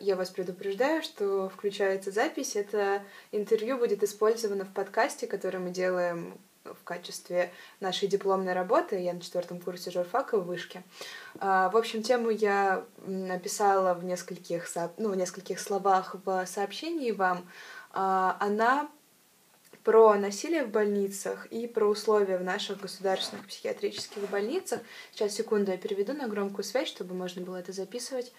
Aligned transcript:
я 0.00 0.16
вас 0.16 0.30
предупреждаю, 0.30 1.02
что 1.02 1.48
включается 1.48 2.10
запись. 2.10 2.56
Это 2.56 3.02
интервью 3.32 3.78
будет 3.78 4.02
использовано 4.02 4.64
в 4.64 4.72
подкасте, 4.72 5.26
который 5.26 5.60
мы 5.60 5.70
делаем 5.70 6.38
в 6.64 6.84
качестве 6.84 7.50
нашей 7.80 8.08
дипломной 8.08 8.52
работы. 8.52 9.00
Я 9.00 9.14
на 9.14 9.20
четвертом 9.20 9.60
курсе 9.60 9.90
журфака 9.90 10.38
в 10.38 10.46
вышке. 10.46 10.82
А, 11.38 11.70
в 11.70 11.76
общем, 11.76 12.02
тему 12.02 12.30
я 12.30 12.84
написала 13.06 13.94
в 13.94 14.04
нескольких, 14.04 14.68
ну, 14.96 15.10
в 15.10 15.16
нескольких 15.16 15.60
словах 15.60 16.16
в 16.24 16.46
сообщении 16.46 17.12
вам. 17.12 17.48
А, 17.92 18.36
она 18.40 18.88
про 19.84 20.14
насилие 20.16 20.64
в 20.64 20.70
больницах 20.70 21.46
и 21.46 21.66
про 21.66 21.86
условия 21.86 22.36
в 22.36 22.44
наших 22.44 22.80
государственных 22.80 23.46
психиатрических 23.46 24.28
больницах. 24.28 24.80
Сейчас, 25.12 25.32
секунду, 25.32 25.70
я 25.70 25.78
переведу 25.78 26.12
на 26.12 26.28
громкую 26.28 26.64
связь, 26.64 26.88
чтобы 26.88 27.14
можно 27.14 27.42
было 27.42 27.56
это 27.56 27.72
записывать. 27.72 28.32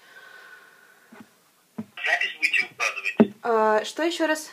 Запись 2.11 2.35
будете 2.37 2.65
укладывать? 2.65 3.36
А, 3.43 3.86
что 3.86 4.04
еще 4.04 4.25
раз? 4.25 4.51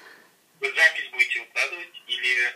Вы 0.60 0.69
запись 0.69 1.10
будете 1.12 1.41
укладывать 1.41 2.02
или, 2.06 2.55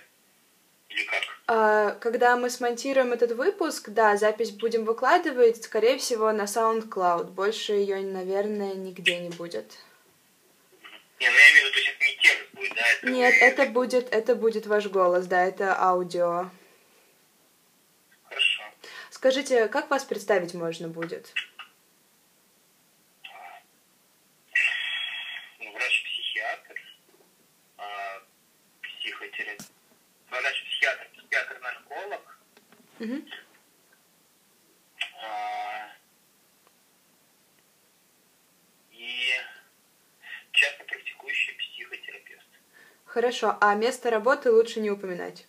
или 0.88 1.04
как? 1.04 1.22
А, 1.46 1.91
когда 1.92 2.36
мы 2.36 2.50
смонтируем 2.50 3.12
этот 3.12 3.32
выпуск, 3.32 3.88
да, 3.91 4.16
запись 4.16 4.50
будем 4.50 4.84
выкладывать, 4.84 5.64
скорее 5.64 5.98
всего, 5.98 6.32
на 6.32 6.44
SoundCloud. 6.44 7.30
Больше 7.30 7.72
ее, 7.72 8.00
наверное, 8.00 8.74
нигде 8.74 9.18
не 9.18 9.30
будет. 9.30 9.78
Не, 11.20 11.28
ну 11.28 11.36
я 11.36 11.50
имею 11.50 11.64
в 11.64 11.66
виду, 11.66 11.72
то 11.72 11.78
есть 11.78 11.91
это 11.96 12.05
не 12.06 12.16
текст 12.16 12.55
будет, 12.55 12.74
да? 12.74 12.86
Это 12.92 13.10
Нет, 13.10 13.34
это 13.41 13.66
будет, 13.66 14.12
это 14.12 14.34
будет 14.34 14.66
ваш 14.66 14.86
голос, 14.86 15.27
да, 15.27 15.44
это 15.44 15.78
аудио. 15.78 16.50
Хорошо. 18.24 18.62
Скажите, 19.10 19.69
как 19.69 19.91
вас 19.91 20.05
представить 20.05 20.55
можно 20.55 20.88
будет? 20.88 21.34
Ну, 25.58 25.72
врач-психиатр, 25.72 26.80
а, 27.77 28.22
психотерапевт, 28.81 29.70
врач-психиатр, 30.31 31.06
психиатр-нарколог, 31.19 32.38
Угу. 33.01 33.25
а, 35.23 35.89
и 38.93 39.31
часто 40.53 40.84
практикующий 40.84 41.55
психотерапевт. 41.55 42.47
Хорошо, 43.06 43.56
а 43.61 43.75
место 43.75 44.11
работы 44.11 44.53
лучше 44.53 44.81
не 44.81 44.91
упоминать. 44.91 45.47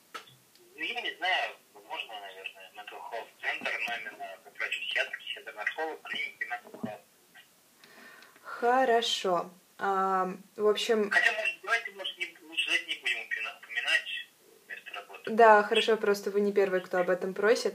Ну, 0.75 0.81
я 0.81 1.01
не 1.01 1.13
знаю, 1.17 1.55
можно, 1.73 2.19
наверное, 2.21 2.71
mental 2.73 3.01
health 3.11 3.27
центр, 3.41 3.71
но 3.85 3.95
именно 3.97 4.37
как 4.45 4.57
врач-психиатр, 4.57 5.17
психиатр-нарколог, 5.19 6.01
клиники 6.03 6.47
mental 6.49 6.81
health. 6.83 7.01
Хорошо. 8.43 9.51
А, 9.77 10.29
в 10.55 10.67
общем, 10.67 11.09
Хотя, 11.11 11.31
может, 11.33 11.61
давайте, 11.63 11.91
может, 11.91 12.17
не, 12.17 12.37
лучше 12.47 12.65
давайте 12.67 12.85
не 12.95 13.01
будем 13.01 13.17
упомина- 13.17 13.57
упоминать 13.61 14.09
место 14.69 14.93
работы. 14.93 15.20
Да, 15.35 15.63
хорошо, 15.63 15.97
просто 15.97 16.31
вы 16.31 16.41
не 16.41 16.51
первый, 16.51 16.81
кто 16.81 16.99
об 16.99 17.09
этом 17.09 17.33
просит. 17.33 17.73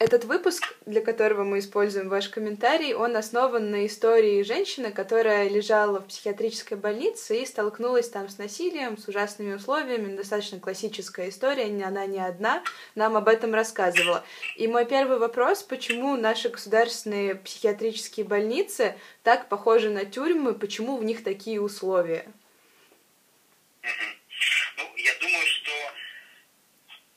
Этот 0.00 0.24
выпуск, 0.24 0.74
для 0.86 1.00
которого 1.00 1.44
мы 1.44 1.60
используем 1.60 2.08
ваш 2.08 2.28
комментарий, 2.28 2.94
он 2.94 3.16
основан 3.16 3.70
на 3.70 3.86
истории 3.86 4.42
женщины, 4.42 4.90
которая 4.90 5.48
лежала 5.48 6.00
в 6.00 6.08
психиатрической 6.08 6.76
больнице 6.76 7.40
и 7.40 7.46
столкнулась 7.46 8.10
там 8.10 8.28
с 8.28 8.36
насилием, 8.36 8.98
с 8.98 9.06
ужасными 9.06 9.54
условиями. 9.54 10.16
Достаточно 10.16 10.58
классическая 10.58 11.28
история, 11.28 11.66
она 11.86 12.06
не 12.06 12.18
одна, 12.18 12.64
нам 12.96 13.16
об 13.16 13.28
этом 13.28 13.54
рассказывала. 13.54 14.24
И 14.56 14.66
мой 14.66 14.84
первый 14.84 15.18
вопрос, 15.18 15.62
почему 15.62 16.16
наши 16.16 16.48
государственные 16.48 17.36
психиатрические 17.36 18.26
больницы 18.26 18.96
так 19.22 19.48
похожи 19.48 19.90
на 19.90 20.04
тюрьмы, 20.04 20.54
почему 20.54 20.96
в 20.96 21.04
них 21.04 21.22
такие 21.22 21.60
условия? 21.60 22.26
Ну, 24.76 24.84
я 24.96 25.12
думаю, 25.20 25.46
что, 25.46 25.70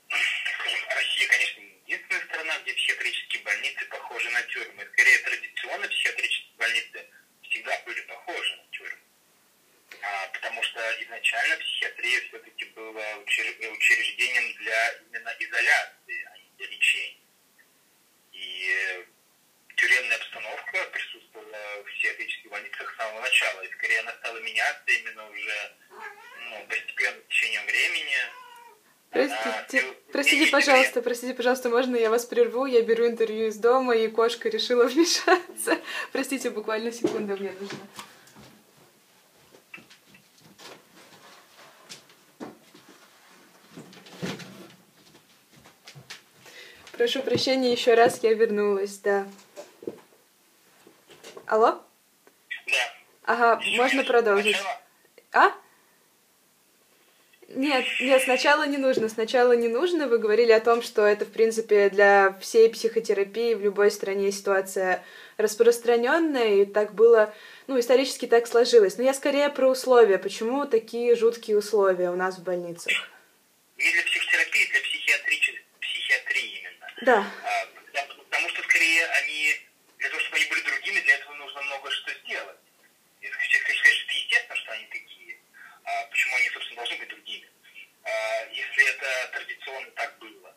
скажем, 0.08 0.80
Россия, 0.94 1.28
конечно, 1.28 1.60
не 1.60 1.66
единственная 1.86 2.24
страна, 2.26 2.52
где 2.62 2.74
психиатрические 2.74 3.42
больницы 3.42 3.86
похожи 3.90 4.28
на 4.28 4.42
тюрьмы. 4.58 4.88
Скорее, 4.92 5.18
традиционно 5.18 5.88
психиатрические 5.88 6.56
больницы 6.56 7.06
всегда 7.42 7.82
были 7.86 8.00
похожи 8.02 8.56
на 8.56 8.66
тюрьмы. 8.70 8.98
А, 10.02 10.28
потому 10.28 10.62
что 10.62 11.02
изначально 11.02 11.56
психиатрия 11.56 12.20
все-таки 12.28 12.64
была 12.66 13.12
учре- 13.14 13.70
учреждением 13.70 14.54
для 14.56 14.88
именно 14.92 15.34
изоляции, 15.38 16.28
а 16.32 16.38
не 16.38 16.50
для 16.56 16.66
лечения. 16.66 17.20
И 18.32 18.70
э, 18.70 19.04
тюремная 19.76 20.16
обстановка 20.16 20.84
присутствовала 20.86 21.82
в 21.82 21.84
психиатрических 21.84 22.50
больницах 22.50 22.92
с 22.92 22.96
самого 22.96 23.20
начала. 23.20 23.62
И 23.62 23.72
скорее 23.72 24.00
она 24.00 24.12
стала 24.12 24.38
меняться 24.38 24.90
именно 24.92 25.28
уже 25.30 25.76
ну, 26.40 26.66
постепенно 26.66 27.20
с 27.20 27.28
течением 27.28 27.66
времени. 27.66 28.47
Простите, 29.10 29.84
простите, 30.12 30.50
пожалуйста, 30.50 31.00
простите, 31.00 31.34
пожалуйста, 31.34 31.70
можно 31.70 31.96
я 31.96 32.10
вас 32.10 32.26
прерву? 32.26 32.66
Я 32.66 32.82
беру 32.82 33.06
интервью 33.06 33.48
из 33.48 33.56
дома, 33.56 33.96
и 33.96 34.08
кошка 34.08 34.48
решила 34.48 34.84
вмешаться. 34.88 35.78
Простите, 36.12 36.50
буквально 36.50 36.92
секунду 36.92 37.36
мне 37.36 37.52
нужно. 37.58 37.78
Прошу 46.92 47.22
прощения 47.22 47.72
еще 47.72 47.94
раз, 47.94 48.22
я 48.24 48.34
вернулась, 48.34 48.98
да. 48.98 49.26
Алло? 51.46 51.80
Да. 52.66 52.74
Ага, 53.22 53.60
можно 53.76 54.02
продолжить. 54.04 54.56
Нет, 57.68 57.84
нет, 58.00 58.22
сначала 58.22 58.66
не 58.66 58.78
нужно. 58.78 59.08
Сначала 59.10 59.52
не 59.52 59.68
нужно. 59.68 60.06
Вы 60.08 60.18
говорили 60.18 60.52
о 60.52 60.60
том, 60.60 60.80
что 60.80 61.04
это, 61.04 61.26
в 61.26 61.32
принципе, 61.32 61.90
для 61.90 62.32
всей 62.40 62.70
психотерапии 62.70 63.52
в 63.52 63.60
любой 63.60 63.90
стране 63.90 64.32
ситуация 64.32 65.04
распространенная, 65.36 66.62
и 66.62 66.64
так 66.64 66.94
было, 66.94 67.34
ну, 67.66 67.78
исторически 67.78 68.26
так 68.26 68.46
сложилось. 68.46 68.96
Но 68.96 69.04
я 69.04 69.12
скорее 69.12 69.50
про 69.50 69.68
условия. 69.68 70.16
Почему 70.18 70.64
такие 70.66 71.14
жуткие 71.14 71.58
условия 71.58 72.08
у 72.10 72.16
нас 72.16 72.38
в 72.38 72.42
больницах? 72.42 72.90
Не 73.76 73.92
для 73.92 74.02
психотерапии, 74.02 74.66
для 74.70 74.80
психиатричес- 74.80 75.62
психиатрии 75.80 76.58
именно. 76.60 76.86
Да. 77.02 77.18
А, 77.44 77.66
потому- 77.92 78.22
Потому 78.24 78.48
что 78.48 78.62
скорее 78.62 79.04
они, 79.20 79.60
для 79.98 80.08
того, 80.08 80.20
чтобы 80.20 80.36
они 80.38 80.46
были 80.46 80.60
другими, 80.62 81.00
для 81.00 81.14
этого 81.16 81.34
нужно 81.34 81.60
много 81.62 81.90
что 81.90 82.10
сделать. 82.24 82.56
И, 83.20 83.26
конечно, 83.28 83.58
конечно, 83.66 83.88
это 83.88 84.12
естественно, 84.14 84.56
что 84.56 84.72
они 84.72 84.84
такие. 84.86 85.36
А 85.84 86.04
почему 86.10 86.36
они, 86.36 86.48
собственно, 86.50 86.76
должны 86.76 86.96
быть 86.98 87.08
другими? 87.08 87.48
А, 88.04 88.10
если 88.52 88.90
это 88.90 89.30
традиционно 89.32 89.90
так 89.92 90.18
было. 90.18 90.54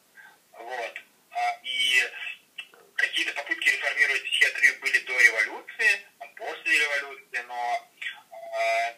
Вот. 0.53 0.93
А, 1.31 1.59
и 1.63 2.09
какие-то 2.95 3.33
попытки 3.33 3.69
реформировать 3.69 4.23
психиатрию 4.23 4.79
были 4.81 4.99
до 4.99 5.19
революции, 5.19 5.91
а 6.19 6.25
после 6.37 6.79
революции, 6.79 7.43
но 7.47 7.89
а, 8.53 8.95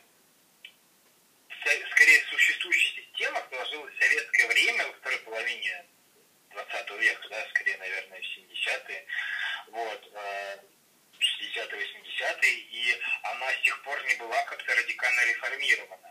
со- 1.63 1.87
скорее 1.91 2.21
существующая 2.29 3.01
система 3.01 3.41
сложилась 3.49 3.93
в 3.93 3.97
советское 4.03 4.47
время, 4.47 4.87
во 4.87 4.93
второй 4.93 5.19
половине 5.19 5.85
20 6.51 6.97
века, 6.97 7.27
да, 7.29 7.47
скорее, 7.49 7.77
наверное, 7.77 8.21
в 8.21 8.25
70-е, 8.25 9.05
вот, 9.69 10.11
э, 10.13 10.57
60-е, 11.19 11.81
80-е, 11.81 12.51
и 12.53 13.01
она 13.23 13.51
с 13.53 13.61
тех 13.65 13.81
пор 13.83 14.03
не 14.05 14.15
была 14.15 14.42
как-то 14.53 14.75
радикально 14.75 15.25
реформирована. 15.25 16.02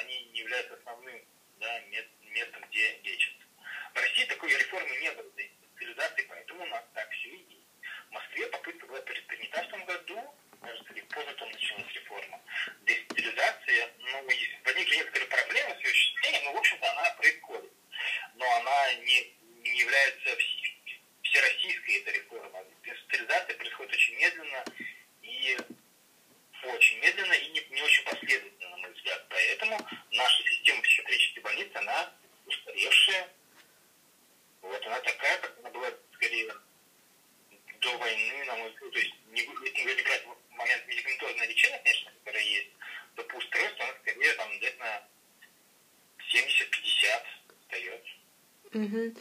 Они 0.00 0.24
не 0.32 0.40
являются 0.40 0.74
основным 0.74 1.22
да, 1.58 1.80
местом, 2.22 2.64
где 2.70 2.98
лечатся. 3.02 3.46
В 3.94 3.98
России 3.98 4.24
такой 4.24 4.50
реформы 4.50 4.96
не 4.96 5.10
было, 5.12 5.30
деинституциализации, 5.36 6.26
поэтому 6.28 6.62
у 6.62 6.66
нас 6.66 6.84
так 6.94 7.10
все 7.10 7.28
и 7.28 7.38
есть. 7.38 7.66
В 8.08 8.12
Москве 8.12 8.46
попытка 8.48 8.86
была 8.86 9.00
предпринята 9.02 9.62
в 9.62 9.68
том 9.68 9.84
году, 9.84 10.34
кажется, 10.60 10.92
или 10.92 11.00
позатом 11.02 11.50
началась 11.50 11.92
реформа. 11.92 12.40
Деинституализация, 12.82 13.90
ну, 13.98 14.28
возникли 14.64 14.96
некоторые 14.96 15.28
проблемы 15.28 15.74
с 15.74 15.78
ее 15.78 15.90
осуществлением, 15.90 16.44
но, 16.44 16.52
в 16.52 16.56
общем-то, 16.56 16.90
она 16.90 17.10
происходит. 17.10 17.72
Но 18.34 18.56
она 18.56 18.94
не, 18.94 19.34
не 19.62 19.78
является 19.78 20.36
всероссийской, 21.22 21.96
эта 21.96 22.10
реформа. 22.12 22.64
Деинституализация 22.84 23.56
происходит 23.56 23.92
очень 23.92 24.14
медленно 24.16 24.64
и 25.22 25.56
очень 26.68 26.98
медленно 26.98 27.32
и 27.32 27.48
не, 27.50 27.60
не 27.70 27.82
очень 27.82 28.04
последовательно, 28.04 28.70
на 28.70 28.76
мой 28.78 28.92
взгляд. 28.92 29.26
Поэтому 29.28 29.78
наша 30.12 30.42
система 30.44 30.82
психиатрической 30.82 31.42
больницы, 31.42 31.76
она 31.76 32.12
устаревшая. 32.46 33.28
Вот 34.62 34.86
она 34.86 35.00
такая, 35.00 35.38
как 35.38 35.58
она 35.60 35.70
была 35.70 35.90
скорее 36.14 36.52
до 37.80 37.96
войны, 37.98 38.44
на 38.44 38.56
мой 38.56 38.70
взгляд. 38.70 38.92
То 38.92 38.98
есть, 38.98 39.14
не, 39.28 39.40
если 39.40 39.96
не 39.96 40.02
брать 40.02 40.26
момент 40.50 40.86
медикаментозного 40.86 41.48
лечения, 41.48 41.78
конечно, 41.78 42.12
которое 42.24 42.44
есть, 42.44 42.70
то 43.14 43.22
по 43.24 43.36
устройству 43.36 43.84
она 43.84 43.94
скорее 44.02 44.34
там 44.34 44.58
где-то 44.58 44.78
на 44.78 45.08
70-50 46.32 47.22
остается. 47.62 48.12
Угу. 48.72 49.14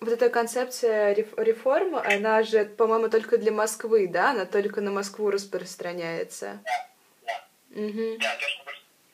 Вот 0.00 0.08
эта 0.08 0.29
концепция 0.40 1.12
реформы, 1.12 2.00
она 2.00 2.42
же, 2.42 2.64
по-моему, 2.64 3.10
только 3.10 3.36
для 3.36 3.52
Москвы, 3.52 4.08
да? 4.08 4.30
Она 4.30 4.46
только 4.46 4.80
на 4.80 4.90
Москву 4.90 5.30
распространяется. 5.30 6.62
Да, 6.64 6.88
да. 7.26 7.36
Угу. 7.76 8.16
Да, 8.18 8.36
то, 8.36 8.48
что 8.48 8.64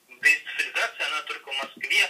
деинституциализация, 0.08 1.06
она 1.06 1.22
только 1.22 1.50
в 1.50 1.56
Москве, 1.64 2.02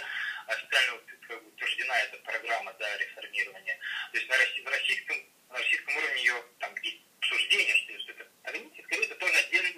официально 0.45 1.01
как 1.27 1.41
бы, 1.41 1.49
утверждена 1.49 1.99
эта 2.01 2.17
программа 2.17 2.75
да, 2.77 2.85
реформирования. 2.97 3.79
То 4.11 4.17
есть 4.19 4.29
на, 4.29 4.35
на, 4.37 4.71
российском, 4.77 5.17
на 5.49 5.57
российском 5.57 5.97
уровне 5.97 6.21
ее 6.21 6.35
там 6.59 6.69
есть 6.83 7.01
обсуждение, 7.17 7.75
что 7.75 8.11
это 8.11 8.25
границы, 8.43 8.83
скорее 8.83 9.05
это 9.05 9.15
тоже 9.15 9.33
отдельные 9.33 9.73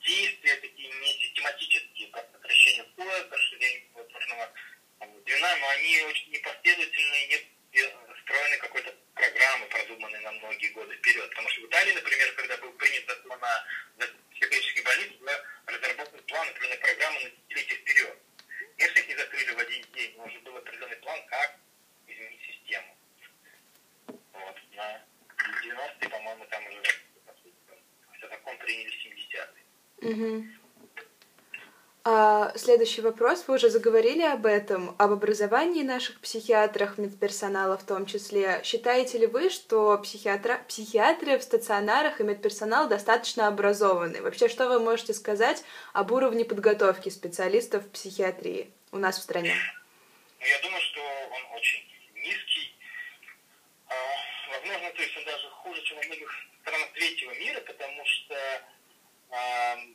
действия, 0.00 0.56
такие 0.56 0.90
не 0.90 1.12
систематические, 1.22 2.08
как 2.08 2.26
сокращение 2.32 2.84
пояса, 2.96 3.28
расширение 3.30 3.82
платформного 3.92 4.50
звена, 5.24 5.56
но 5.58 5.68
они 5.68 6.02
очень 6.10 6.32
непоследовательные, 6.32 7.26
не 7.28 7.54
встроены 8.24 8.56
какой-то 8.58 8.94
программы, 9.14 9.66
продуманной 9.66 10.20
на 10.20 10.32
многие 10.32 10.68
годы 10.68 10.94
вперед. 10.96 11.28
Потому 11.30 11.48
что 11.48 11.60
в 11.60 11.66
Италии, 11.66 11.92
например, 11.92 12.32
когда 12.34 12.56
был 12.58 12.72
принят 12.72 13.06
закон 13.06 13.38
о 13.42 13.66
психиатрической 14.30 14.82
больнице, 14.82 15.18
была 15.18 15.32
разработан 15.66 16.22
план, 16.24 16.48
определенная 16.48 16.78
программа 16.78 17.20
на 17.20 17.30
десятилетия 17.30 17.74
вперед. 17.76 18.18
Конечно, 18.76 18.98
их 18.98 19.08
не 19.08 19.16
закрыли 19.16 19.52
в 19.52 19.58
один 19.58 19.82
день, 19.94 20.14
но 20.16 20.24
уже 20.24 20.40
был 20.40 20.56
определенный 20.56 20.96
план, 20.96 21.26
как 21.26 21.56
изменить 22.06 22.40
систему. 22.46 22.96
Вот. 24.08 24.56
На 24.72 25.04
90-е, 25.62 26.08
по-моему, 26.08 26.46
там 26.46 26.66
уже 26.66 26.82
хотя 28.12 28.28
закон 28.28 28.58
приняли 28.58 28.90
в 28.90 29.06
70-е. 29.06 30.10
Угу. 30.10 30.46
А, 32.04 32.52
следующий 32.94 33.00
вопрос. 33.00 33.44
Вы 33.48 33.54
уже 33.56 33.70
заговорили 33.70 34.22
об 34.22 34.46
этом, 34.46 34.94
об 34.98 35.12
образовании 35.12 35.82
наших 35.82 36.20
психиатрах, 36.20 36.98
медперсонала 36.98 37.76
в 37.76 37.84
том 37.84 38.06
числе. 38.06 38.60
Считаете 38.62 39.18
ли 39.18 39.26
вы, 39.26 39.50
что 39.50 39.98
психиатра... 39.98 40.60
психиатры 40.68 41.38
в 41.38 41.42
стационарах 41.42 42.20
и 42.20 42.24
медперсонал 42.24 42.88
достаточно 42.88 43.48
образованы? 43.48 44.22
Вообще, 44.22 44.48
что 44.48 44.68
вы 44.68 44.78
можете 44.78 45.12
сказать 45.12 45.64
об 45.92 46.12
уровне 46.12 46.44
подготовки 46.44 47.08
специалистов 47.08 47.84
в 47.84 47.90
психиатрии 47.90 48.70
у 48.92 48.98
нас 48.98 49.18
в 49.18 49.22
стране? 49.22 49.54
Ну, 50.40 50.46
я 50.46 50.62
думаю, 50.62 50.80
что 50.80 51.00
он 51.00 51.56
очень 51.58 51.82
низкий. 52.14 52.76
А, 53.88 53.94
возможно, 54.52 54.90
то 54.90 55.02
есть 55.02 55.16
он 55.16 55.24
даже 55.24 55.48
хуже, 55.50 55.82
чем 55.82 55.96
во 55.96 56.04
многих 56.04 56.30
странах 56.62 56.92
третьего 56.92 57.34
мира, 57.34 57.60
потому 57.60 58.04
что 58.04 58.34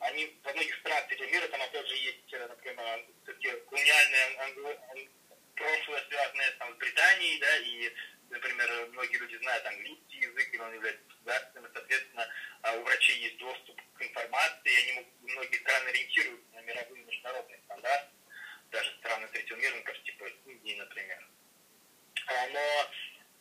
они 0.02 0.40
во 0.44 0.54
многих 0.54 0.76
странах 0.80 1.08
третьего 1.08 1.30
мира, 1.30 1.48
там 1.48 1.62
опять 1.62 1.88
же 1.88 1.96
есть, 1.96 2.34
э, 2.34 2.48
например, 2.48 3.06
колониальное 3.70 4.70
прошлое, 5.56 6.04
связанное 6.10 6.52
там, 6.60 6.74
с 6.74 6.78
Британией, 6.78 7.40
да, 7.40 7.58
и, 7.58 7.94
например, 8.30 8.88
многие 8.92 9.18
люди 9.18 9.36
знают 9.38 9.66
английский 9.66 10.18
язык, 10.18 10.54
и 10.54 10.58
он 10.58 10.74
является 10.74 11.04
государственным, 11.08 11.66
и, 11.70 11.74
соответственно, 11.74 12.28
а, 12.62 12.76
у 12.76 12.84
врачей 12.84 13.20
есть 13.20 13.38
доступ 13.38 13.82
к 13.94 14.02
информации, 14.02 14.72
и 14.72 14.78
они 14.78 14.92
могут, 14.94 15.14
многие 15.22 15.60
страны 15.60 15.90
ориентируются 15.90 16.56
на 16.56 16.62
мировые 16.62 17.04
международные 17.04 17.60
стандарты, 17.66 18.10
даже 18.72 18.98
страны 19.00 19.28
третьего 19.28 19.58
мира, 19.58 19.76
ну, 19.76 19.84
как 19.84 20.04
типа 20.04 20.26
Индии, 20.46 20.76
например. 20.76 21.28
А, 22.28 22.48
но 22.48 22.90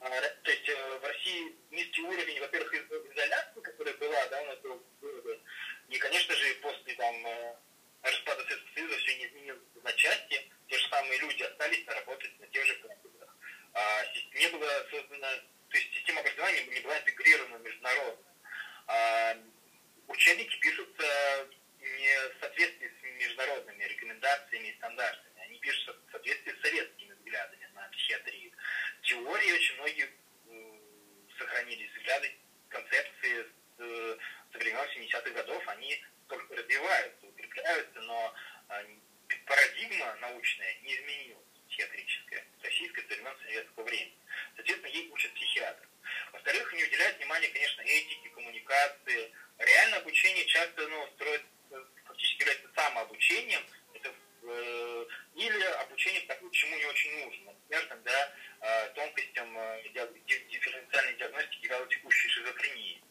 а, 0.01 0.09
то 0.43 0.51
есть 0.51 0.69
э, 0.69 0.99
в 0.99 1.05
России 1.05 1.57
низкий 1.71 2.03
уровень, 2.03 2.41
во-первых, 2.41 2.73
изоляции, 2.73 3.61
которая 3.61 3.95
была, 3.95 4.27
да, 4.29 4.43
у 4.43 4.47
нас 4.47 4.59
был 4.59 4.83
выводы, 5.01 5.41
и, 5.89 5.99
конечно 5.99 6.35
же, 6.35 6.55
после 6.57 6.95
там 6.95 7.27
э, 7.27 7.55
распада 8.03 8.43
Советского 8.45 8.75
Союза 8.75 8.99
все 8.99 9.17
не 9.17 9.27
изменилось 9.27 9.63
на 9.83 9.93
части, 9.95 10.51
те 10.69 10.79
же 10.79 10.89
самые 10.89 11.19
люди 11.19 11.43
остались 11.43 11.87
работать 11.87 12.41
на 12.41 12.47
тех 12.49 12.67
же 12.67 12.75
кафедрах. 12.77 13.37
А, 13.73 14.05
не 14.35 14.49
было 14.49 14.87
создано, 14.91 15.29
то 15.71 15.77
есть 15.77 15.93
система 15.95 16.21
образования 16.21 16.65
не 16.65 16.81
была 16.81 16.99
интегрирована 16.99 17.57
международно. 17.59 18.35
А, 18.87 19.37
учебники 20.09 20.59
пишутся 20.61 21.49
не 21.81 22.29
в 22.31 22.41
соответствии 22.41 22.89
с 22.89 23.03
международными 23.03 23.85
рекомендациями 23.85 24.69
и 24.69 24.77
стандартами, 24.77 25.41
они 25.43 25.59
пишутся 25.59 25.93
в 25.93 26.11
соответствии 26.11 26.53
с 26.53 26.61
советскими 26.61 27.13
взглядами 27.13 27.71
на 27.75 27.89
психиатрию 27.89 28.53
теории 29.03 29.53
очень 29.53 29.75
многие 29.77 30.09
сохранились 31.39 31.91
взгляды, 31.97 32.35
концепции 32.69 33.47
с, 33.79 34.19
со 34.59 34.65
времен 34.65 34.81
70-х 34.81 35.31
годов, 35.31 35.69
они 35.69 36.03
только 36.27 36.57
развиваются, 36.57 37.27
укрепляются, 37.27 38.01
но 38.01 38.35
а, 38.69 38.85
парадигма 39.47 40.17
научная 40.21 40.75
не 40.83 40.95
изменилась, 40.95 41.45
психиатрическая, 41.69 42.45
российская 42.63 43.03
со 43.03 43.09
времен 43.09 43.37
советского 43.45 43.85
времени. 43.85 44.17
Соответственно, 44.57 44.91
ей 44.91 45.09
учат 45.11 45.33
психиатры. 45.35 45.89
Во-вторых, 46.33 46.73
не 46.73 46.85
уделяют 46.85 47.19
внимания, 47.19 47.49
конечно, 47.49 47.83
этике, 47.83 48.29
коммуникации. 48.31 49.33
Реально 49.59 49.97
обучение 49.99 50.45
часто 50.47 50.89
ну, 50.89 51.07
строит, 51.15 51.43
фактически 52.05 52.41
является 52.41 52.69
самообучением, 52.75 53.63
это 53.95 54.13
э, 54.43 55.07
или 55.37 55.63
обучение 55.63 56.23
тому, 56.23 56.51
чему 56.51 56.77
не 56.77 56.85
очень 56.87 57.25
нужно. 57.25 57.53
Например, 57.53 57.87
когда 57.89 58.35
э, 58.61 58.89
тонкостям 58.95 59.57
э, 59.57 59.83
дифференциальной 60.27 61.15
диагностики 61.15 61.67
вялотекущей 61.67 62.29
шизофрении. 62.31 63.03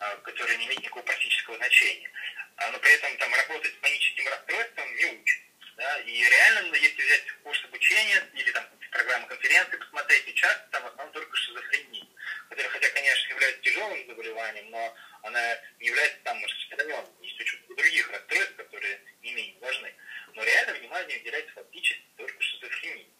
А, 0.00 0.16
который 0.16 0.56
не 0.56 0.64
имеет 0.64 0.80
никакого 0.80 1.02
практического 1.04 1.56
значения. 1.56 2.10
А, 2.56 2.70
но 2.70 2.78
при 2.78 2.92
этом 2.92 3.14
там 3.18 3.34
работать 3.34 3.72
с 3.72 3.76
паническим 3.82 4.26
расстройством 4.28 4.96
не 4.96 5.04
учат. 5.04 5.40
Да? 5.76 6.00
И 6.00 6.24
реально, 6.24 6.74
если 6.74 7.02
взять 7.02 7.24
курс 7.42 7.62
обучения 7.64 8.26
или 8.34 8.50
там 8.50 8.64
программы 8.90 9.28
конференции, 9.28 9.76
посмотреть, 9.76 10.26
и 10.26 10.34
часто 10.34 10.66
там 10.70 10.82
в 10.84 10.86
основном 10.86 11.12
только 11.12 11.36
шизофрения, 11.36 12.06
которая, 12.48 12.70
хотя, 12.70 12.88
конечно, 12.88 13.30
является 13.30 13.62
тяжелым 13.62 14.06
заболеванием, 14.06 14.70
но 14.70 14.96
она 15.22 15.58
не 15.78 15.88
является 15.88 16.18
там 16.24 16.42
распространенной. 16.42 17.10
Есть 17.20 17.40
очень 17.40 17.58
других 17.68 18.10
расстройств, 18.10 18.56
которые 18.56 19.00
не 19.22 19.34
менее 19.34 19.60
важны. 19.60 19.94
Но 20.34 20.42
реально 20.42 20.72
внимание 20.78 21.18
уделяется 21.18 21.54
фактически 21.54 22.04
только 22.16 22.42
шизофрении. 22.42 23.10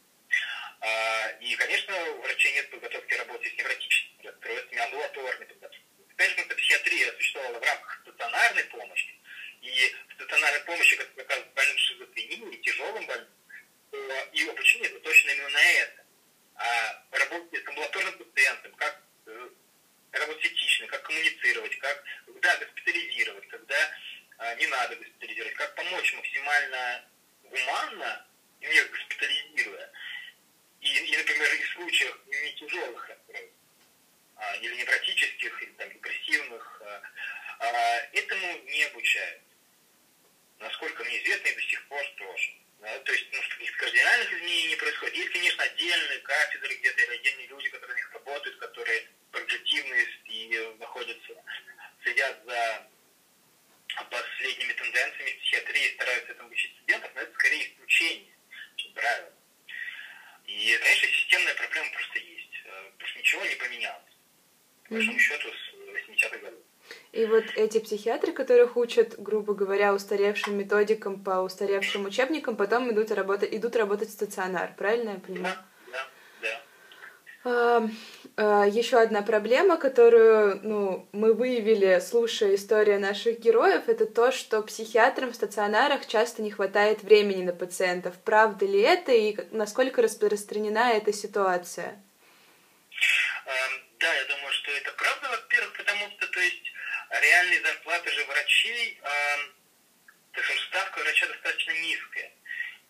А, 0.81 1.29
и, 1.41 1.55
конечно, 1.57 2.11
у 2.13 2.23
врачей 2.23 2.55
нет 2.55 2.71
подготовки 2.71 3.15
работы 3.15 3.51
с 3.51 3.59
невротическими 3.59 4.27
расстройствами, 4.27 4.81
амбулаторной 4.81 5.47
подготовки. 5.47 5.91
Опять 6.21 6.39
же, 6.39 6.45
психиатрия 6.55 7.13
существовала 7.13 7.59
в 7.59 7.63
рамках 7.63 8.01
стационарной 8.03 8.65
помощи, 8.65 9.15
и 9.63 9.97
стационарной 10.15 10.61
помощи, 10.61 10.97
как 10.97 11.09
оказывается, 11.17 11.55
больным 11.55 11.79
шизофренией 11.79 12.57
и 12.57 12.61
тяжелым 12.61 13.07
больным, 13.07 13.29
и 14.33 14.49
обучение 14.49 14.89
это 14.91 15.01
точно 15.01 15.31
именно 15.31 15.49
на 15.49 15.73
это. 15.73 16.05
А 16.57 17.05
работать 17.13 17.65
с 17.65 17.69
амбулаторным 17.69 18.19
пациентом, 18.19 18.73
как 18.75 19.03
э, 19.27 19.49
работать 20.13 20.45
этично, 20.45 20.87
как 20.89 21.03
коммуницировать, 21.03 21.79
как 21.79 22.05
когда 22.27 22.57
госпитализировать, 22.59 23.49
когда 23.49 23.97
э, 24.41 24.57
не 24.57 24.67
надо 24.67 24.97
госпитализировать, 24.97 25.55
как 25.55 25.75
помочь 25.75 26.15
максимально 26.15 27.05
гуманно, 27.45 28.27
не 28.61 28.83
госпитализируя. 28.85 29.91
И, 30.81 30.89
и, 30.89 31.17
например, 31.17 31.53
и 31.55 31.63
в 31.63 31.69
случаях 31.73 32.19
не 32.27 32.53
тяжелых 32.55 33.11
а, 34.41 34.57
или 34.57 34.75
невротических, 34.77 35.63
или 35.63 35.71
там, 35.73 35.91
депрессивных, 35.91 36.83
а, 36.83 37.03
а, 37.61 37.99
этому 38.13 38.59
не 38.65 38.85
обучают. 38.85 39.43
Насколько 40.59 41.05
мне 41.05 41.10
известно, 41.23 41.49
и 41.49 41.55
до 41.55 41.63
сих 41.63 41.89
пор 41.89 42.05
тоже. 42.17 42.55
Да, 42.81 42.99
то 43.01 43.13
есть, 43.13 43.27
ну, 43.33 43.39
каких-то 43.43 43.79
кардинальных 43.79 44.33
изменений 44.33 44.69
не 44.69 44.77
происходит. 44.77 45.15
Есть, 45.15 45.31
конечно, 45.33 45.63
отдельные 45.65 46.19
кафедры 46.21 46.75
где-то, 46.77 47.03
или 47.03 47.15
отдельные 47.15 47.47
люди, 47.49 47.69
которые 47.69 47.95
на 47.95 47.99
них 47.99 48.13
работают, 48.15 48.57
которые 48.59 49.09
прогрессивные 49.31 50.07
и 50.25 50.77
находятся, 50.79 51.35
следят 52.03 52.43
за 52.45 52.89
последними 54.11 54.73
тенденциями 54.73 55.39
психиатрии, 55.41 55.95
стараются 55.95 56.33
этому 56.33 56.51
учить 56.51 56.73
студентов, 56.77 57.11
но 57.15 57.21
это 57.21 57.35
скорее 57.35 57.69
исключение, 57.69 58.33
чем 58.77 58.93
правило. 58.93 59.33
И, 60.47 60.79
конечно, 60.79 61.09
системная 61.09 61.55
проблема 61.55 61.91
просто 61.93 62.19
есть, 62.19 62.55
э, 62.65 62.91
потому 62.93 63.09
что 63.09 63.19
ничего 63.19 63.45
не 63.45 63.55
поменялось, 63.57 64.13
по 64.85 64.95
большому 64.95 65.19
счету, 65.19 65.53
с 65.53 65.75
80-х 65.75 66.39
годов. 66.39 66.65
И 67.13 67.27
вот 67.27 67.45
эти 67.57 67.81
психиатры, 67.81 68.33
которых 68.33 68.77
учат, 68.77 69.17
грубо 69.19 69.55
говоря, 69.55 69.93
устаревшим 69.95 70.57
методикам 70.57 71.23
по 71.23 71.41
устаревшим 71.41 72.05
учебникам, 72.05 72.57
потом 72.57 72.91
идут 72.93 73.11
работать, 73.11 73.53
идут 73.53 73.75
работать 73.75 74.09
в 74.11 74.13
стационар, 74.13 74.73
правильно 74.77 75.11
я 75.11 75.19
понимаю? 75.19 75.57
А, 77.43 78.67
еще 78.67 79.01
одна 79.01 79.23
проблема, 79.23 79.77
которую 79.77 80.61
ну, 80.63 81.09
мы 81.13 81.33
выявили, 81.33 81.99
слушая 82.01 82.55
историю 82.55 83.01
наших 83.01 83.41
героев, 83.41 83.89
это 83.89 84.07
то, 84.07 84.31
что 84.31 84.63
психиатрам 84.63 85.33
в 85.33 85.35
стационарах 85.35 86.07
часто 86.07 86.43
не 86.43 86.51
хватает 86.51 87.03
времени 87.03 87.45
на 87.45 87.53
пациентов. 87.53 88.15
Правда 88.25 88.67
ли 88.67 88.81
это 88.81 89.13
и 89.13 89.37
насколько 89.51 90.03
распространена 90.03 90.93
эта 90.93 91.13
ситуация? 91.13 92.03
Да, 93.99 94.15
я 94.15 94.25
думаю, 94.25 94.53
что 94.53 94.71
это 94.71 94.93
правда, 94.93 95.29
во-первых, 95.31 95.77
потому 95.77 96.11
что, 96.11 96.27
то 96.27 96.41
есть, 96.41 96.73
реальные 97.21 97.63
зарплаты 97.63 98.11
же 98.11 98.25
врачей, 98.25 98.99
э, 99.03 99.37
так 100.33 100.45
скажем, 100.45 100.65
ставка 100.69 100.99
врача 101.01 101.27
достаточно 101.27 101.73
низкая. 101.73 102.33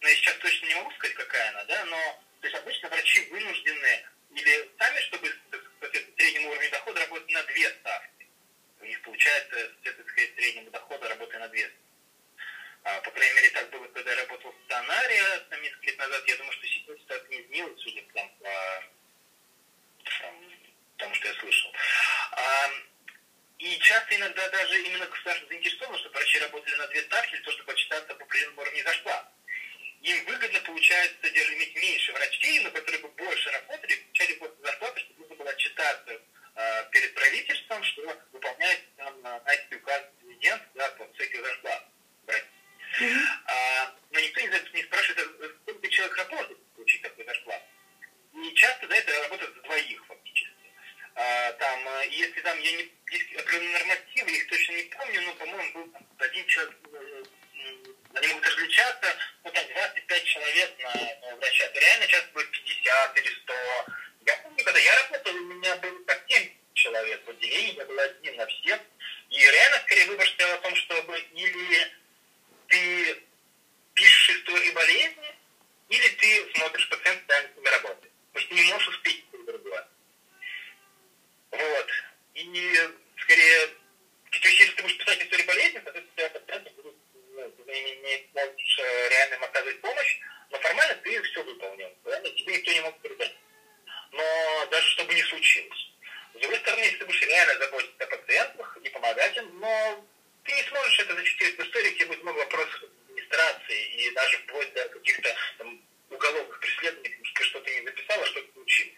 Но 0.01 0.09
я 0.09 0.15
сейчас 0.17 0.35
точно 0.37 0.67
не 0.67 0.75
могу 0.75 0.91
сказать, 0.93 1.17
какая 1.17 1.49
она, 1.51 1.65
да, 1.65 1.85
но 1.87 2.23
то 2.41 2.47
есть 2.47 2.57
обычно 2.57 2.89
врачи 2.89 3.21
вынуждены 3.31 4.07
или 4.35 4.71
сами, 4.79 5.01
чтобы 5.01 5.35
соответственно, 5.81 6.17
среднему 6.17 6.51
уровню 6.51 6.71
дохода 6.71 7.01
работать 7.01 7.31
на 7.31 7.43
две 7.45 7.69
ставки. 7.71 8.29
У 8.81 8.85
них 8.85 9.03
получается, 9.03 9.73
соответственно, 9.85 10.35
среднему 10.37 10.71
дохода 10.71 11.09
работая 11.09 11.41
на 11.41 11.49
две 11.49 11.71
а, 12.83 13.01
по 13.01 13.11
крайней 13.11 13.35
мере, 13.35 13.51
так 13.51 13.69
было, 13.71 13.87
когда 13.89 14.11
я 14.11 14.17
работал 14.23 14.53
в 14.53 14.65
стационаре 14.65 15.23
там, 15.51 15.61
несколько 15.63 15.87
лет 15.87 15.99
назад. 15.99 16.27
Я 16.27 16.37
думаю, 16.37 16.53
что 16.53 16.67
сейчас 16.67 16.99
ситуация 16.99 17.29
не 17.29 17.43
изменилась, 17.43 17.81
судя 17.83 18.03
по, 18.03 18.23
по 18.23 18.83
тому, 20.97 21.15
что 21.15 21.29
я 21.29 21.35
слышал. 21.35 21.73
А, 22.33 22.71
и 23.61 23.79
часто 23.81 24.17
иногда 24.17 24.49
даже 24.49 24.83
именно 24.83 25.05
государство 25.05 25.47
заинтересовано, 25.49 25.99
чтобы 25.99 26.15
врачи 26.15 26.39
работали 26.39 26.75
на 26.77 26.87
две 26.89 27.03
ставки, 27.03 27.33
для 27.33 27.41
того, 27.41 27.53
чтобы 27.53 27.73
отчитаться 27.73 28.15
по 28.15 28.25
определенному 28.25 28.63
уровню 28.63 28.85
зарплат. 28.85 29.29
Им 30.01 30.25
выгодно 30.25 30.61
получается 30.61 31.17
даже 31.21 31.55
иметь 31.55 31.77
меньше 31.77 32.13
врачей, 32.13 32.61
но 32.61 32.71
которые 32.71 33.03
бы 33.03 33.09
больше 33.09 33.51
работали, 33.51 33.97
получали 33.97 34.33
больше 34.39 34.57
зарплаты, 34.63 35.01
чтобы 35.01 35.21
нужно 35.21 35.37
было 35.37 35.51
отчитаться 35.51 36.21
э, 36.57 36.91
перед 36.91 37.15
правительством, 37.15 37.85
что 37.85 38.19
выполняет 38.33 38.81
там, 38.97 39.21
на 39.21 39.43
эти 39.47 39.75
указ 39.75 40.05
президент 40.23 40.63
да, 40.75 40.89
по 40.93 41.07
всяких 41.13 41.43
зарплат. 41.43 41.85
Mm-hmm. 42.29 43.25
А, 43.45 43.95
но 44.11 44.21
никто 44.21 44.41
не, 44.41 44.49
не 44.49 44.83
спрашивает, 44.85 45.29
а 45.43 45.49
сколько 45.63 45.89
человек 45.89 46.17
работает, 46.17 46.59
получить 46.77 47.03
такой 47.03 47.25
зарплату. 47.27 47.65
И 48.43 48.55
часто 48.55 48.89
за 48.89 48.95
это 48.95 49.23
работают 49.25 49.60
если 52.21 52.41
там 52.41 52.59
я 52.61 52.73
не 52.73 52.93
есть 53.11 53.73
нормативы, 53.73 54.31
их 54.31 54.47
точно 54.49 54.73
не 54.73 54.83
помню, 54.85 55.23
но, 55.23 55.35
по-моему, 55.35 55.73
был 55.73 55.93
один 56.19 56.47
человек, 56.47 56.77
э, 56.93 57.23
они 58.15 58.27
могут 58.29 58.47
различаться, 58.47 59.17
ну, 59.45 59.51
там, 59.51 59.65
25 59.67 60.25
человек 60.25 60.79
на, 60.79 61.37
врача. 61.37 61.65
Это 61.65 61.81
реально 61.81 62.07
сейчас 62.07 62.25
будет 62.33 62.51
50 62.51 63.19
или 63.19 63.29
100. 63.29 63.55
Я 64.27 64.37
помню, 64.39 64.65
когда 64.65 64.81
я 64.81 65.03
работал, 65.03 65.35
у 65.35 65.41
меня 65.41 65.77
было 65.77 66.05
как 66.05 66.25
7 66.29 66.51
человек 66.75 67.27
в 67.27 67.31
отделении, 67.31 67.77
я 67.77 67.85
был 67.85 67.99
один 67.99 68.37
на 68.37 68.47
всех. 68.47 68.81
И 69.31 69.39
реально, 69.39 69.79
скорее, 69.79 70.07
выбор 70.07 70.29
стоял 70.29 70.55
о 70.55 70.61
том, 70.61 70.75
чтобы 70.77 71.19
или 71.19 71.93
ты 72.69 73.23
пишешь 73.95 74.37
истории 74.37 74.71
болезни, 74.73 75.35
или 75.89 76.09
ты 76.09 76.53
смотришь 76.55 76.89
пациента, 76.89 77.35
реально 77.35 77.53
с 77.53 77.57
ними 77.57 77.69
работает. 77.69 78.13
То 78.33 78.39
есть 78.39 78.49
ты 78.49 78.55
не 78.55 78.65
можешь 78.65 78.89
успеть 78.89 79.25
другое. 79.47 79.89
Вот. 81.51 81.87
И 82.35 82.91
скорее, 83.19 83.67
то 84.31 84.49
есть 84.49 84.61
если 84.61 84.75
ты 84.75 84.83
будешь 84.83 84.99
писать 84.99 85.23
историю 85.23 85.47
болезни, 85.47 85.81
соответственно, 85.85 86.29
пациенты 86.29 86.71
будут, 86.71 86.97
ну, 87.35 87.51
ты 87.51 87.83
не, 87.83 87.97
не 87.97 88.29
можешь 88.35 88.79
э, 88.79 89.09
реально 89.09 89.35
им 89.35 89.45
оказывать 89.45 89.81
помощь, 89.81 90.19
но 90.51 90.59
формально 90.59 90.95
ты 90.97 91.23
все 91.23 91.43
выполнил. 91.43 91.91
Правильно? 92.03 92.31
Тебе 92.31 92.57
никто 92.57 92.73
не 92.73 92.81
мог 92.81 93.01
передать. 93.01 93.35
Но 94.13 94.67
даже 94.71 94.89
чтобы 94.91 95.15
не 95.15 95.23
случилось. 95.23 95.91
С 96.35 96.39
другой 96.41 96.59
стороны, 96.61 96.81
если 96.81 96.99
ты 96.99 97.07
будешь 97.07 97.23
реально 97.23 97.59
заботиться 97.59 98.05
о 98.05 98.17
пациентах 98.17 98.79
и 98.83 98.89
помогать 98.89 99.37
им, 99.37 99.61
но 99.61 100.07
ты 100.45 100.53
не 100.53 100.63
сможешь 100.63 101.01
это 101.01 101.15
зачастить 101.15 101.59
в 101.59 101.63
истории, 101.63 101.91
где 101.91 102.07
будет 102.07 102.23
много 102.23 102.39
вопросов 102.39 102.85
администрации 103.09 103.87
и 103.97 104.11
даже 104.13 104.39
вплоть 104.39 104.73
до 104.73 104.89
каких-то 104.89 105.37
там, 105.59 105.83
уголовных 106.11 106.61
преследований, 106.61 107.09
потому 107.11 107.25
что 107.25 107.35
ты 107.35 107.45
что-то 107.45 107.71
не 107.71 107.85
записал, 107.85 108.23
а 108.23 108.27
что-то 108.27 108.53
случилось. 108.53 108.95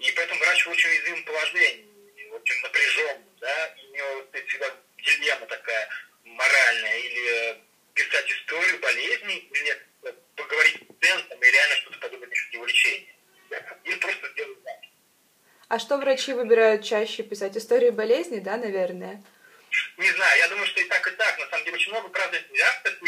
И 0.00 0.10
поэтому 0.12 0.40
врач 0.40 0.66
в 0.66 0.70
очень 0.70 0.88
уязвимом 0.88 1.19
положении, 1.30 1.86
очень 2.32 2.60
напряженном, 2.62 3.24
да, 3.40 3.66
и 3.66 3.86
у 3.86 3.94
него 3.94 4.14
вот, 4.14 4.44
всегда 4.48 4.74
дилемма 4.98 5.46
такая 5.46 5.88
моральная, 6.24 6.98
или 6.98 7.60
писать 7.94 8.30
историю 8.30 8.78
болезни, 8.80 9.38
или 9.38 9.82
поговорить 10.36 10.76
с 10.76 10.86
пациентом 10.86 11.42
и 11.42 11.50
реально 11.50 11.76
что-то 11.76 11.98
подумать 11.98 12.30
насчет 12.30 12.54
его 12.54 12.66
лечения. 12.66 13.14
Или 13.84 13.96
просто 13.96 14.28
сделать 14.32 14.58
запись. 14.64 14.90
А 15.68 15.78
что 15.78 15.98
врачи 15.98 16.32
выбирают 16.32 16.84
чаще 16.84 17.22
писать? 17.22 17.56
Истории 17.56 17.90
болезни, 17.90 18.40
да, 18.40 18.56
наверное? 18.56 19.22
Не 19.98 20.10
знаю, 20.10 20.38
я 20.38 20.48
думаю, 20.48 20.66
что 20.66 20.80
и 20.80 20.84
так, 20.84 21.06
и 21.06 21.10
так. 21.12 21.38
На 21.38 21.46
самом 21.48 21.64
деле, 21.64 21.76
очень 21.76 21.92
много, 21.92 22.08
правда, 22.08 22.38
энтузиастов 22.38 23.02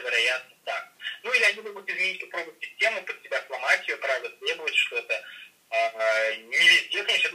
вероятно, 0.00 0.54
так. 0.64 0.92
Ну 1.22 1.32
или 1.32 1.42
они 1.44 1.60
могут 1.60 1.88
изменить, 1.88 2.20
попробовать 2.20 2.64
систему 2.64 3.02
под 3.02 3.22
себя, 3.22 3.42
сломать 3.46 3.88
ее, 3.88 3.96
правда, 3.96 4.28
требовать 4.30 4.74
что-то. 4.74 5.24
А, 5.70 6.34
не 6.34 6.68
везде, 6.68 7.02
конечно, 7.04 7.30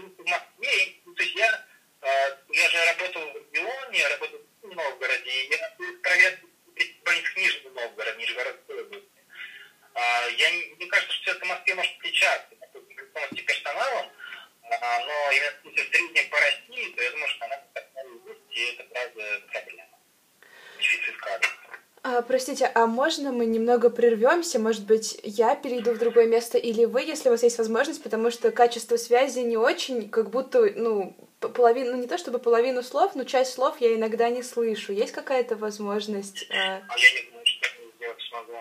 а 22.77 22.85
можно 22.85 23.31
мы 23.31 23.47
немного 23.47 23.89
прервемся? 23.89 24.59
Может 24.59 24.85
быть, 24.85 25.19
я 25.23 25.55
перейду 25.55 25.93
в 25.93 25.97
другое 25.97 26.27
место 26.27 26.59
или 26.59 26.85
вы, 26.85 27.01
если 27.01 27.29
у 27.29 27.31
вас 27.31 27.41
есть 27.41 27.57
возможность, 27.57 28.03
потому 28.03 28.29
что 28.29 28.51
качество 28.51 28.97
связи 28.97 29.39
не 29.39 29.57
очень, 29.57 30.07
как 30.11 30.29
будто, 30.29 30.61
ну, 30.75 31.17
половину, 31.39 31.93
ну 31.93 31.97
не 31.97 32.05
то 32.05 32.19
чтобы 32.19 32.37
половину 32.37 32.83
слов, 32.83 33.15
но 33.15 33.23
часть 33.23 33.53
слов 33.53 33.81
я 33.81 33.95
иногда 33.95 34.29
не 34.29 34.43
слышу. 34.43 34.93
Есть 34.93 35.11
какая-то 35.11 35.55
возможность? 35.55 36.43
Э... 36.51 36.81
А 36.87 36.97
я 36.97 37.13
не 37.13 37.29
знаю, 37.31 37.45
что 37.45 37.65
я 37.65 37.91
сделать 37.95 38.21
смогу. 38.29 38.53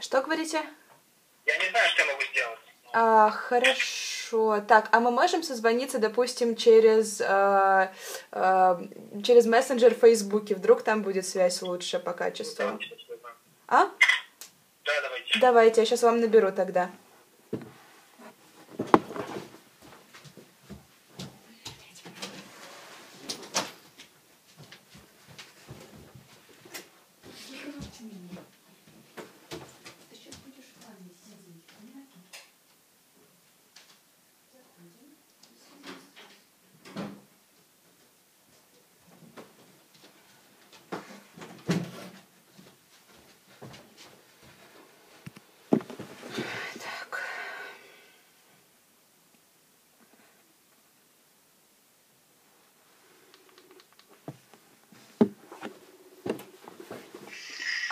Что 0.00 0.20
говорите? 0.20 0.60
Я 1.46 1.56
не 1.56 1.70
знаю, 1.70 1.88
что 1.88 2.02
я 2.02 2.12
могу 2.12 2.22
сделать. 2.30 2.58
А, 2.92 3.30
хорошо. 3.30 4.60
Так, 4.68 4.90
а 4.92 5.00
мы 5.00 5.10
можем 5.10 5.42
созвониться, 5.42 5.98
допустим, 5.98 6.56
через, 6.56 7.22
э, 7.22 7.90
э, 8.32 8.76
через 9.24 9.46
мессенджер 9.46 9.94
в 9.94 9.98
Фейсбуке? 9.98 10.54
Вдруг 10.54 10.82
там 10.82 11.02
будет 11.02 11.26
связь 11.26 11.62
лучше 11.62 11.98
по 11.98 12.12
качеству? 12.12 12.78
А? 13.68 13.86
Да, 14.84 14.92
давайте. 15.02 15.38
Давайте, 15.40 15.80
я 15.80 15.86
сейчас 15.86 16.02
вам 16.02 16.20
наберу 16.20 16.52
тогда. 16.52 16.90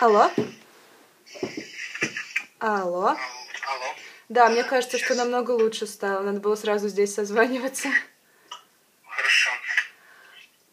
Алло? 0.05 0.29
Алло? 2.59 3.07
Алло? 3.07 3.17
Да, 4.29 4.49
мне 4.49 4.63
кажется, 4.63 4.99
что 4.99 5.15
намного 5.15 5.49
лучше 5.49 5.87
стало. 5.87 6.21
Надо 6.21 6.39
было 6.41 6.53
сразу 6.53 6.89
здесь 6.89 7.15
созваниваться. 7.15 7.87
Хорошо. 9.03 9.49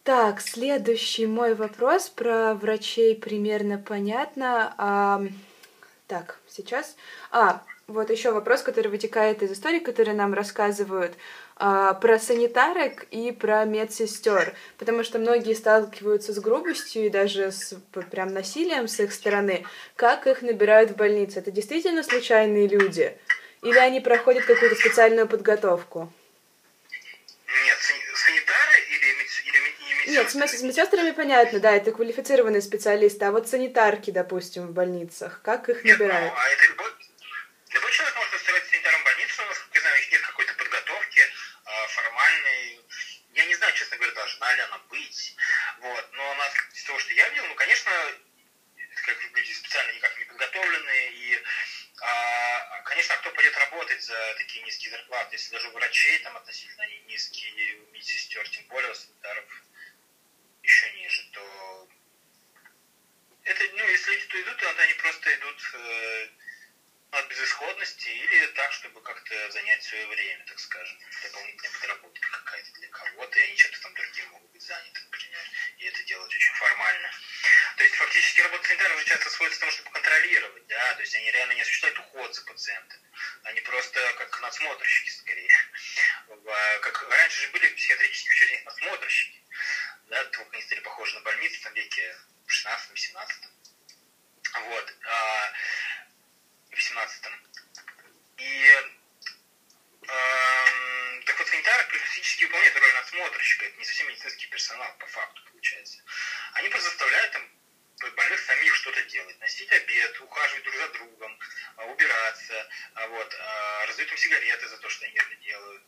Так, 0.05 0.43
следующий 0.43 1.27
мой 1.27 1.55
вопрос 1.55 2.11
про 2.11 2.53
врачей 2.53 3.17
примерно 3.17 3.79
понятно. 3.79 4.75
А, 4.77 5.23
так, 6.09 6.39
сейчас. 6.47 6.95
А, 7.31 7.63
вот 7.87 8.11
еще 8.11 8.33
вопрос, 8.33 8.61
который 8.61 8.89
вытекает 8.89 9.43
из 9.43 9.53
истории, 9.53 9.79
которые 9.79 10.15
нам 10.15 10.35
рассказывают 10.35 11.15
про 11.57 12.19
санитарок 12.19 13.05
и 13.11 13.33
про 13.33 13.65
медсестер, 13.65 14.55
потому 14.79 15.05
что 15.05 15.19
многие 15.19 15.55
сталкиваются 15.55 16.33
с 16.33 16.39
грубостью 16.39 17.07
и 17.07 17.11
даже 17.11 17.53
с 17.53 17.75
прям 18.11 18.33
насилием 18.33 18.89
с 18.89 18.99
их 19.01 19.13
стороны. 19.13 19.65
Как 19.97 20.27
их 20.27 20.43
набирают 20.43 20.91
в 20.91 20.97
больнице? 20.97 21.39
Это 21.39 21.51
действительно 21.51 22.03
случайные 22.03 22.69
люди? 22.69 23.17
Или 23.63 23.79
они 23.79 24.01
проходят 24.01 24.45
какую-то 24.45 24.75
специальную 24.77 25.29
подготовку? 25.29 26.13
Нет, 27.65 27.79
санитары 28.15 28.81
или, 28.91 29.07
или 29.07 29.59
медсестры? 29.59 30.43
Нет, 30.45 30.59
с 30.59 30.63
медсестрами 30.63 31.11
понятно, 31.13 31.61
да, 31.61 31.73
это 31.73 31.93
квалифицированные 31.93 32.61
специалисты, 32.61 33.25
а 33.25 33.31
вот 33.31 33.49
санитарки, 33.49 34.11
допустим, 34.11 34.67
в 34.67 34.73
больницах, 34.73 35.41
как 35.43 35.69
их 35.69 35.85
Нет, 35.85 35.99
набирают? 35.99 36.33
Ну, 36.33 36.41
а 36.41 36.49
это 36.51 36.67
любой, 36.67 36.91
любой 37.71 37.91
человек 37.93 38.17
может 38.17 38.35
устроиться 38.35 38.71
санитаром 38.71 39.01
в 39.01 39.05
больницу, 39.05 39.43
насколько 39.49 39.75
я 39.75 39.81
знаю, 39.81 39.95
у 39.95 39.99
них 39.99 40.13
нет 40.13 40.23
какой-то 40.23 40.55
подготовки 40.55 41.21
э, 41.21 41.87
формальной. 41.89 42.81
Я 43.35 43.45
не 43.47 43.55
знаю, 43.55 43.73
честно 43.75 43.97
говоря, 43.97 44.15
должна 44.15 44.42
ли 44.55 44.63
быть. 44.89 45.37
Вот. 45.79 46.13
Но 46.13 46.31
у 46.31 46.35
нас, 46.35 46.53
из 46.75 46.85
того, 46.85 46.99
что 46.99 47.15
я 47.15 47.29
видел, 47.29 47.47
ну, 47.47 47.55
конечно, 47.55 47.91
как 49.05 49.37
люди 49.37 49.53
специально 49.53 49.93
никак 49.93 50.19
не 50.19 50.25
подготовленные, 50.25 51.13
и 51.13 51.43
а, 52.01 52.83
конечно, 52.85 53.17
кто 53.17 53.31
пойдет 53.31 53.57
работать 53.57 54.03
за 54.03 54.35
такие 54.39 54.65
низкие 54.65 54.91
зарплаты, 54.91 55.37
если 55.37 55.53
даже 55.53 55.69
у 55.69 55.73
врачей 55.73 56.19
там 56.21 56.37
относительно 56.37 56.87
низкие, 57.07 57.77
у 57.81 57.91
медсестер, 57.93 58.49
тем 58.49 58.65
более 58.67 58.91
у 58.91 58.95
санитаров 58.95 59.45
еще 60.63 60.93
ниже, 60.93 61.31
то 61.33 61.89
это, 63.45 63.65
ну, 63.75 63.89
если 63.89 64.13
люди 64.13 64.27
то 64.27 64.43
идут, 64.43 64.57
то 64.59 64.83
они 64.83 64.95
просто 64.95 65.35
идут 65.35 65.71
э, 65.75 66.29
от 67.13 67.29
безысходности 67.29 68.09
или 68.09 68.47
так, 68.49 68.73
чтобы 68.73 69.03
как-то 69.03 69.51
занять 69.51 69.83
свое 69.83 70.07
время, 70.07 70.45
так 70.47 70.59
скажем, 70.59 70.99
дополнительная 71.23 71.71
подработка 71.79 72.29
какая-то 72.31 72.73
для 72.73 72.89
кого-то, 72.89 73.39
и 73.39 73.43
они 73.43 73.57
чем-то 73.57 73.81
там 73.83 73.95
другим 73.95 74.29
могут 74.31 74.51
быть 74.51 74.63
заняты, 74.63 75.01
например, 75.03 75.51
и 75.77 75.85
это 75.85 76.03
делать 76.05 76.35
очень 76.35 76.55
формально. 76.55 77.11
То 77.77 77.85
есть 77.85 77.95
фактически 77.97 78.41
работа 78.41 78.67
санитара 78.67 78.95
уже 78.95 79.05
часто 79.05 79.29
сводится 79.31 79.59
к 79.59 79.61
тому, 79.61 79.73
чтобы 79.73 79.91
контролировать, 79.91 80.67
да, 80.69 80.95
то 80.95 81.01
есть 81.03 81.15
они 81.17 81.31
реально 81.31 81.53
не 81.53 81.61
осуществляют 81.61 81.99
уход 81.99 82.35
за 82.35 82.45
пациентами, 82.45 83.11
они 83.45 83.61
просто 83.61 84.15
как 84.15 84.41
надсмотрщики 84.41 85.11
скорее. 85.11 85.51
Как 86.81 87.09
раньше 87.11 87.43
же 87.43 87.49
были 87.49 87.69
в 87.69 87.77
психиатрических 87.77 88.31
учреждениях 88.33 88.65
надсмотрщики, 88.65 89.45
да, 90.07 90.25
только 90.25 90.51
они 90.53 90.63
стали 90.63 90.81
похожи 90.81 91.15
на 91.15 91.21
больницы 91.21 91.69
в 91.69 91.75
веке 91.75 92.17
в 92.47 92.67
16-17. 92.67 93.49
Вот. 94.55 94.95
В 96.73 96.79
17-м. 96.79 97.33
И 98.39 98.67
э, 100.09 101.21
так 101.27 101.39
вот, 101.39 101.49
санитары 101.49 101.85
практически 101.85 102.45
выполняют 102.45 102.77
роль 102.77 102.95
надсмотрщика. 102.95 103.67
Это 103.67 103.79
не 103.79 103.85
совсем 103.85 104.09
медицинский 104.09 104.47
персонал, 104.49 104.93
по 104.99 105.07
факту, 105.07 105.43
получается. 105.51 106.03
Они 106.55 106.69
просто 106.71 106.89
заставляют 106.89 107.33
там 107.33 107.49
больных 108.11 108.41
самих 108.41 108.75
что-то 108.75 109.03
делать, 109.05 109.39
носить 109.39 109.71
обед, 109.71 110.21
ухаживать 110.21 110.65
друг 110.65 110.77
за 110.77 110.89
другом, 110.89 111.39
а, 111.77 111.85
убираться, 111.87 112.69
а, 112.95 113.07
вот, 113.07 113.37
а, 113.39 113.87
раздают 113.87 114.11
им 114.11 114.17
сигареты 114.17 114.69
за 114.69 114.79
то, 114.79 114.89
что 114.89 115.05
они 115.05 115.15
это 115.15 115.35
делают. 115.37 115.83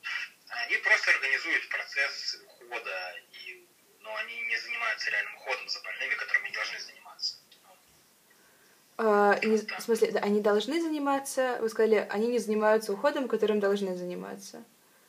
Они 0.49 0.77
просто 0.77 1.11
организуют 1.11 1.69
процесс 1.71 2.37
ухода, 2.45 3.23
и, 3.33 3.67
но 4.01 4.15
они 4.17 4.41
не 4.43 4.57
занимаются 4.59 5.11
реальным 5.11 5.35
уходом 5.37 5.69
за 5.69 5.81
больными, 5.81 6.15
которыми 6.15 6.47
они 6.47 6.55
должны 6.55 6.79
заниматься. 6.79 7.44
А, 8.97 9.39
не, 9.43 9.57
в 9.57 9.81
смысле, 9.81 10.13
да, 10.13 10.21
они 10.21 10.41
должны 10.41 10.81
заниматься, 10.81 11.59
вы 11.61 11.69
сказали, 11.69 12.07
они 12.11 12.29
не 12.29 12.39
занимаются 12.39 12.93
уходом, 12.93 13.27
которым 13.27 13.59
должны 13.59 13.97
заниматься. 13.97 14.63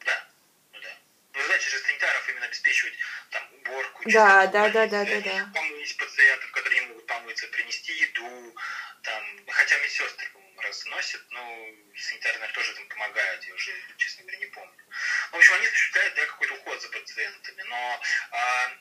Да, 0.03 0.27
ну 0.73 0.79
да. 0.81 0.89
Ну, 1.33 1.45
знаете 1.45 1.69
же, 1.69 1.77
санитаров 1.77 2.29
именно 2.29 2.45
обеспечивать 2.45 2.93
там 3.29 3.43
уборку, 3.59 4.01
да, 4.05 4.47
да, 4.47 4.69
да, 4.69 4.87
да, 4.87 5.05
да, 5.05 5.21
да. 5.21 5.51
помыть 5.53 5.97
пациентов, 5.97 6.51
которые 6.51 6.81
не 6.81 6.87
могут 6.87 7.05
помыться, 7.05 7.47
принести 7.47 7.93
еду, 7.93 8.55
там, 9.03 9.23
хотя 9.49 9.77
медсестры, 9.77 10.29
по-моему, 10.33 10.61
разносят, 10.61 11.21
но 11.29 11.67
санитары, 11.95 12.39
наверное, 12.39 12.55
тоже 12.55 12.73
там 12.73 12.87
помогают, 12.87 13.43
я 13.43 13.53
уже, 13.53 13.71
честно 13.97 14.23
говоря, 14.23 14.39
не 14.39 14.47
помню. 14.47 14.73
В 15.31 15.35
общем, 15.35 15.53
они 15.55 15.67
осуществляют, 15.67 16.15
да, 16.15 16.25
какой-то 16.25 16.55
уход 16.55 16.81
за 16.81 16.89
пациентами, 16.89 17.61
но 17.67 18.01
а, 18.31 18.71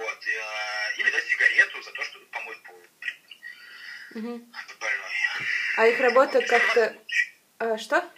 Вот. 0.00 0.26
Э, 0.26 0.94
или 0.96 1.10
дать 1.10 1.26
сигарету 1.26 1.82
за 1.82 1.92
то, 1.92 2.02
чтобы 2.04 2.24
помыть 2.26 2.62
пол. 2.62 2.82
Угу. 4.14 4.48
Больной. 4.80 5.10
А 5.76 5.86
их 5.86 6.00
работа 6.00 6.40
как-то... 6.40 6.96
А, 7.58 7.76
что? 7.76 8.10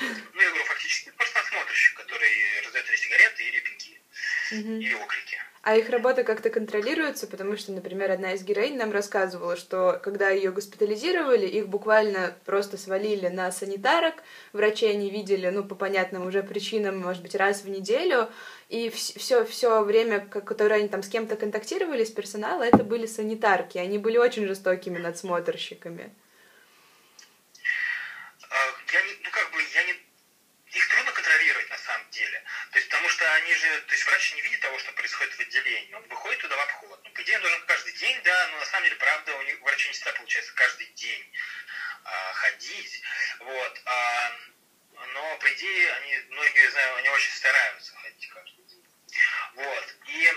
Ну, 0.00 0.40
я 0.40 0.48
говорю, 0.48 0.64
фактически 0.64 1.10
просто 1.10 1.38
надсмотрщик, 1.38 1.96
который 1.96 2.60
раздает 2.64 2.88
или 2.88 2.96
сигареты, 2.96 3.44
или 3.44 3.60
пинки, 3.60 4.00
угу. 4.50 4.80
или 4.80 4.94
окрики. 4.94 5.29
А 5.70 5.74
А 5.74 5.76
их 5.76 5.88
работа 5.88 6.24
как-то 6.24 6.50
контролируется, 6.50 7.28
потому 7.28 7.56
что, 7.56 7.70
например, 7.70 8.10
одна 8.10 8.32
из 8.32 8.42
героинь 8.42 8.76
нам 8.76 8.90
рассказывала, 8.90 9.54
что 9.54 10.00
когда 10.02 10.28
ее 10.28 10.50
госпитализировали, 10.50 11.46
их 11.46 11.68
буквально 11.68 12.34
просто 12.44 12.76
свалили 12.76 13.28
на 13.28 13.52
санитарок, 13.52 14.16
врачей 14.52 14.90
они 14.90 15.10
видели, 15.10 15.48
ну, 15.48 15.62
по 15.62 15.76
понятным 15.76 16.26
уже 16.26 16.42
причинам, 16.42 16.98
может 16.98 17.22
быть, 17.22 17.36
раз 17.36 17.62
в 17.62 17.68
неделю, 17.68 18.28
и 18.68 18.90
все, 18.90 19.44
все 19.44 19.84
время, 19.84 20.18
которое 20.18 20.80
они 20.80 20.88
там 20.88 21.04
с 21.04 21.08
кем-то 21.08 21.36
контактировали, 21.36 22.02
с 22.02 22.10
персонала, 22.10 22.64
это 22.64 22.82
были 22.82 23.06
санитарки, 23.06 23.78
они 23.78 23.98
были 23.98 24.18
очень 24.18 24.48
жестокими 24.48 24.98
надсмотрщиками. 24.98 26.12
что 33.20 33.34
они 33.34 33.52
же, 33.52 33.66
то 33.86 33.92
есть 33.92 34.06
врач 34.06 34.34
не 34.34 34.40
видит 34.40 34.49
происходит 35.20 35.34
в 35.34 35.40
отделении, 35.40 35.94
он 35.94 36.02
выходит 36.08 36.40
туда 36.40 36.56
в 36.56 36.60
обход. 36.60 37.00
Ну, 37.04 37.10
по 37.10 37.22
идее, 37.22 37.36
он 37.36 37.42
должен 37.42 37.66
каждый 37.66 37.92
день, 37.92 38.22
да, 38.22 38.48
но 38.48 38.58
на 38.58 38.64
самом 38.64 38.84
деле, 38.84 38.96
правда, 38.96 39.36
у 39.36 39.42
них 39.42 39.60
врачи 39.60 39.88
не 39.88 39.92
всегда 39.92 40.12
получается 40.12 40.52
каждый 40.54 40.86
день 40.86 41.32
а, 42.04 42.32
ходить, 42.34 43.02
вот, 43.40 43.80
а, 43.84 44.36
но, 45.12 45.38
по 45.38 45.52
идее, 45.52 45.92
они, 45.92 46.16
многие, 46.30 46.70
знаю, 46.70 46.96
они 46.96 47.08
очень 47.10 47.32
стараются 47.32 47.94
ходить 47.96 48.28
каждый 48.28 48.64
день, 48.64 48.86
вот, 49.54 49.94
и, 50.06 50.32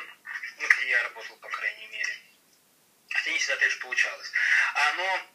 ну, 0.60 0.67
где 0.67 0.89
я 0.89 1.04
работал, 1.04 1.38
по 1.38 1.50
крайней 1.50 1.88
мере, 1.88 2.17
хотя 3.10 3.32
не 3.32 3.38
всегда 3.38 3.65
это 3.65 3.80
получалось, 3.80 4.32
а, 4.74 4.93
но 4.96 5.30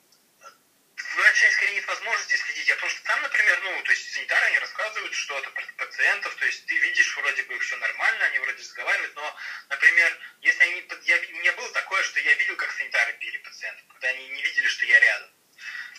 врача 1.16 1.50
скорее 1.52 1.74
нет 1.74 1.86
возможности 1.86 2.36
следить, 2.36 2.70
а 2.70 2.74
потому 2.74 2.90
что 2.90 3.02
там, 3.04 3.22
например, 3.22 3.60
ну, 3.62 3.82
то 3.82 3.90
есть 3.92 4.12
санитары, 4.12 4.46
они 4.46 4.58
рассказывают 4.58 5.14
что-то 5.14 5.50
пациентов, 5.98 6.34
то 6.36 6.46
есть 6.46 6.64
ты 6.66 6.76
видишь, 6.76 7.16
вроде 7.16 7.42
бы 7.42 7.58
все 7.58 7.76
нормально, 7.76 8.24
они 8.26 8.38
вроде 8.38 8.58
разговаривают, 8.58 9.14
но, 9.16 9.36
например, 9.68 10.18
если 10.42 10.62
они, 10.62 10.88
я, 11.02 11.16
у 11.16 11.38
меня 11.40 11.52
было 11.54 11.72
такое, 11.72 12.02
что 12.04 12.20
я 12.20 12.34
видел, 12.34 12.54
как 12.56 12.70
санитары 12.72 13.12
били 13.14 13.38
пациентов, 13.38 13.84
когда 13.88 14.08
они 14.08 14.28
не 14.28 14.42
видели, 14.42 14.66
что 14.68 14.86
я 14.86 15.00
рядом. 15.00 15.30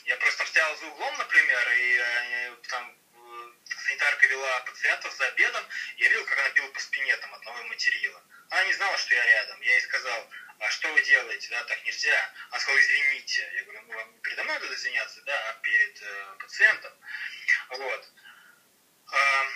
Я 0.06 0.16
просто 0.16 0.46
стоял 0.46 0.78
за 0.78 0.86
углом, 0.86 1.18
например, 1.18 1.72
и 1.72 1.98
они, 1.98 2.56
там 2.70 2.98
э, 3.14 3.52
санитарка 3.84 4.26
вела 4.28 4.60
пациентов 4.62 5.14
за 5.16 5.26
обедом, 5.28 5.66
я 5.98 6.08
видел, 6.08 6.26
как 6.26 6.40
она 6.40 6.50
била 6.52 6.68
по 6.70 6.80
спине 6.80 7.18
там 7.18 7.34
одного 7.34 7.64
материла. 7.66 8.24
Она 8.52 8.64
не 8.64 8.74
знала, 8.74 8.98
что 8.98 9.14
я 9.14 9.26
рядом. 9.26 9.62
Я 9.62 9.74
ей 9.74 9.82
сказал, 9.82 10.30
а 10.60 10.70
что 10.72 10.92
вы 10.94 11.04
делаете, 11.04 11.48
да, 11.52 11.64
так 11.66 11.86
нельзя. 11.86 12.34
Она 12.50 12.60
сказала, 12.60 12.82
извините. 12.82 13.52
Я 13.54 13.64
говорю, 13.64 13.82
ну 13.88 13.94
вам 13.94 14.22
передо 14.22 14.44
мной 14.46 14.60
надо 14.60 14.74
извиняться, 14.74 15.22
да, 15.22 15.50
а 15.50 15.54
перед 15.62 16.02
э, 16.02 16.36
пациентом. 16.40 16.94
Вот. 17.70 18.12
А, 19.12 19.48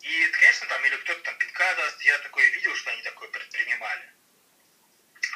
и, 0.00 0.26
конечно, 0.28 0.66
там, 0.68 0.84
или 0.84 0.96
кто-то 0.96 1.20
там 1.22 1.36
пинка 1.38 1.74
даст, 1.74 2.00
я 2.02 2.18
такое 2.18 2.48
видел, 2.50 2.74
что 2.76 2.90
они 2.90 3.02
такое 3.02 3.28
предпринимали. 3.28 4.08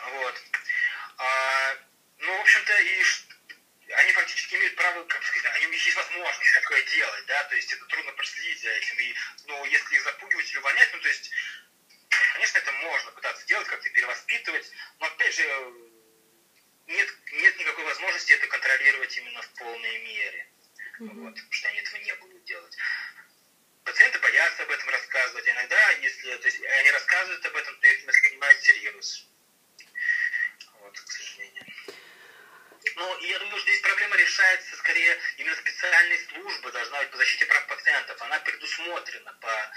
Вот. 0.04 0.42
А, 1.18 1.76
ну, 2.18 2.36
в 2.36 2.40
общем-то, 2.40 2.78
и 2.78 3.02
они 3.92 4.12
фактически 4.12 4.54
имеют 4.54 4.76
право, 4.76 5.02
как 5.04 5.22
сказать, 5.24 5.52
они, 5.56 5.66
у 5.66 5.70
них 5.70 5.84
есть 5.84 5.96
возможность 5.96 6.54
такое 6.54 6.82
делать, 6.82 7.26
да, 7.26 7.42
то 7.44 7.56
есть 7.56 7.72
это 7.72 7.84
трудно 7.86 8.12
проследить 8.12 8.62
за 8.62 8.70
этим, 8.70 8.98
и, 9.00 9.14
ну, 9.46 9.64
если 9.64 9.96
их 9.96 10.02
запугивать 10.04 10.48
или 10.50 10.58
увольнять, 10.58 10.90
ну, 10.92 11.00
то 11.00 11.08
есть 11.08 11.30
Конечно, 12.34 12.58
это 12.58 12.72
можно 12.72 13.12
пытаться 13.12 13.46
делать, 13.46 13.68
как-то 13.68 13.88
перевоспитывать, 13.90 14.70
но 14.98 15.06
опять 15.06 15.34
же, 15.34 15.72
нет, 16.86 17.08
нет 17.32 17.58
никакой 17.58 17.84
возможности 17.84 18.32
это 18.32 18.46
контролировать 18.48 19.16
именно 19.16 19.40
в 19.42 19.50
полной 19.54 19.98
мере. 19.98 20.50
Mm-hmm. 21.00 21.14
Вот, 21.20 21.38
что 21.50 21.68
они 21.68 21.78
этого 21.78 21.96
не 21.98 22.14
будут 22.16 22.44
делать. 22.44 22.76
Пациенты 23.84 24.18
боятся 24.18 24.62
об 24.62 24.70
этом 24.70 24.88
рассказывать. 24.90 25.48
Иногда, 25.48 25.90
если 26.02 26.36
то 26.36 26.46
есть, 26.46 26.62
они 26.62 26.90
рассказывают 26.90 27.46
об 27.46 27.56
этом, 27.56 27.80
то 27.80 27.88
их 27.88 28.00
не 28.00 28.06
воспринимают 28.06 28.58
всерьез. 28.58 29.26
Вот, 30.80 31.00
к 31.00 31.10
сожалению. 31.10 31.66
Ну, 32.96 33.18
и 33.18 33.28
я 33.28 33.38
думаю, 33.38 33.58
что 33.58 33.70
здесь 33.70 33.82
проблема 33.82 34.16
решается 34.16 34.76
скорее 34.76 35.18
именно 35.38 35.56
специальной 35.56 36.18
службы, 36.26 36.72
должна 36.72 37.00
быть 37.00 37.10
по 37.10 37.16
защите 37.16 37.46
прав 37.46 37.66
пациентов. 37.66 38.20
Она 38.22 38.38
предусмотрена 38.40 39.32
по 39.40 39.72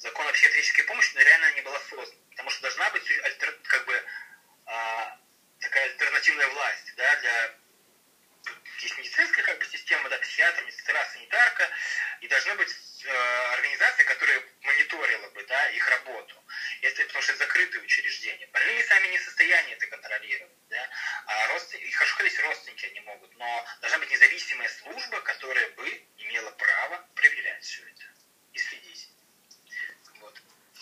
закон 0.00 0.26
о 0.26 0.32
психиатрической 0.32 0.84
помощи, 0.84 1.12
но 1.14 1.20
реально 1.20 1.52
не 1.54 1.60
была 1.62 1.78
создана. 1.80 2.20
Потому 2.30 2.50
что 2.50 2.62
должна 2.62 2.90
быть 2.90 3.10
альтер, 3.10 3.58
как 3.64 3.84
бы 3.84 4.04
а, 4.66 5.18
такая 5.60 5.84
альтернативная 5.84 6.48
власть 6.48 6.94
да, 6.96 7.16
для 7.16 7.54
есть 8.80 8.96
медицинская 8.96 9.44
как 9.44 9.58
бы, 9.58 9.66
система, 9.66 10.08
да, 10.08 10.16
психиатр, 10.18 10.64
медсестра, 10.64 11.04
санитарка, 11.12 11.68
и 12.22 12.28
должна 12.28 12.54
быть 12.54 12.74
э, 13.04 13.52
организация, 13.52 14.04
которая 14.06 14.42
мониторила 14.62 15.28
бы 15.28 15.44
да, 15.44 15.68
их 15.68 15.86
работу. 15.86 16.34
Это, 16.80 17.04
потому 17.04 17.22
что 17.22 17.32
это 17.32 17.44
закрытые 17.44 17.82
учреждения. 17.82 18.46
Больные 18.46 18.82
сами 18.84 19.08
не 19.08 19.18
в 19.18 19.22
состоянии 19.22 19.74
это 19.74 19.86
контролировать. 19.88 20.68
Да? 20.70 20.88
А 21.26 21.48
родственники, 21.48 21.90
хорошо, 21.90 22.16
когда 22.16 22.28
есть 22.28 22.40
родственники, 22.40 22.86
они 22.86 23.00
могут, 23.00 23.36
но 23.36 23.66
должна 23.82 23.98
быть 23.98 24.10
независимая 24.10 24.68
служба, 24.70 25.20
которая 25.20 25.68
бы 25.72 26.02
имела 26.16 26.50
право 26.52 27.06
проверять 27.14 27.62
все 27.62 27.82
это 27.82 28.04
и 28.54 28.58
следить. 28.58 29.10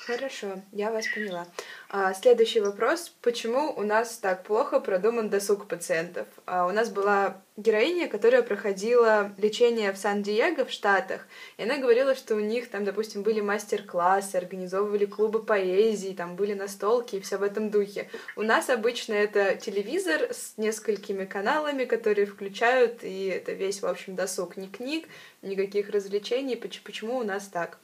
Хорошо, 0.09 0.63
я 0.73 0.91
вас 0.91 1.07
поняла. 1.07 1.47
А, 1.91 2.15
следующий 2.15 2.61
вопрос. 2.61 3.13
Почему 3.21 3.75
у 3.77 3.83
нас 3.83 4.17
так 4.17 4.43
плохо 4.43 4.81
продуман 4.81 5.29
досуг 5.29 5.69
пациентов? 5.69 6.27
А, 6.47 6.67
у 6.67 6.71
нас 6.71 6.89
была 6.89 7.43
героиня, 7.59 8.09
которая 8.09 8.41
проходила 8.41 9.35
лечение 9.37 9.93
в 9.93 9.99
Сан-Диего, 9.99 10.65
в 10.65 10.71
Штатах, 10.71 11.27
и 11.59 11.65
она 11.65 11.77
говорила, 11.77 12.15
что 12.15 12.37
у 12.37 12.41
них 12.41 12.71
там, 12.71 12.87
допустим, 12.87 13.23
были 13.23 13.43
мастер-классы, 13.43 14.37
организовывали 14.37 15.05
клубы 15.05 15.43
поэзии, 15.43 16.15
там 16.15 16.37
были 16.37 16.55
настолки 16.55 17.17
и 17.17 17.21
все 17.21 17.37
в 17.37 17.43
этом 17.43 17.69
духе. 17.69 18.09
У 18.35 18.41
нас 18.41 18.71
обычно 18.71 19.13
это 19.13 19.57
телевизор 19.57 20.31
с 20.33 20.55
несколькими 20.57 21.27
каналами, 21.27 21.85
которые 21.85 22.27
включают, 22.27 23.05
и 23.05 23.27
это 23.27 23.53
весь, 23.53 23.83
в 23.83 23.87
общем, 23.87 24.17
досуг. 24.17 24.57
Ни 24.57 24.69
книг, 24.69 25.07
никаких 25.43 25.91
развлечений. 25.91 26.57
Почему 26.57 27.19
у 27.19 27.25
нас 27.25 27.47
так? 27.49 27.79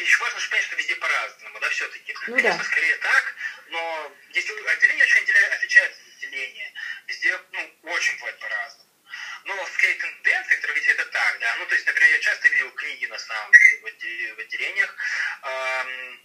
еще 0.00 0.19
важно 0.30 0.40
же 0.40 0.48
понять, 0.50 0.64
что 0.66 0.76
везде 0.76 0.96
по-разному, 0.96 1.60
да, 1.60 1.68
все-таки. 1.70 2.14
Ну, 2.26 2.36
Конечно, 2.36 2.58
да. 2.58 2.64
скорее 2.64 2.96
так, 2.96 3.34
но 3.68 4.16
если 4.30 4.52
отделение 4.68 5.04
очень 5.04 5.22
отличается 5.22 6.00
от 6.02 6.16
отделения, 6.16 6.72
везде, 7.06 7.38
ну, 7.52 7.74
очень 7.82 8.16
бывает 8.16 8.38
по-разному. 8.38 8.90
Но 9.44 9.66
скорее 9.66 9.94
тенденция, 9.94 10.56
которая 10.56 10.76
видите, 10.76 10.92
это 10.92 11.04
так, 11.06 11.38
да. 11.40 11.56
Ну, 11.56 11.66
то 11.66 11.74
есть, 11.74 11.86
например, 11.86 12.12
я 12.12 12.20
часто 12.20 12.48
видел 12.48 12.70
книги, 12.72 13.06
на 13.06 13.18
самом 13.18 13.50
деле, 13.52 14.34
в 14.34 14.38
отделениях, 14.38 14.96
эм, 15.42 16.20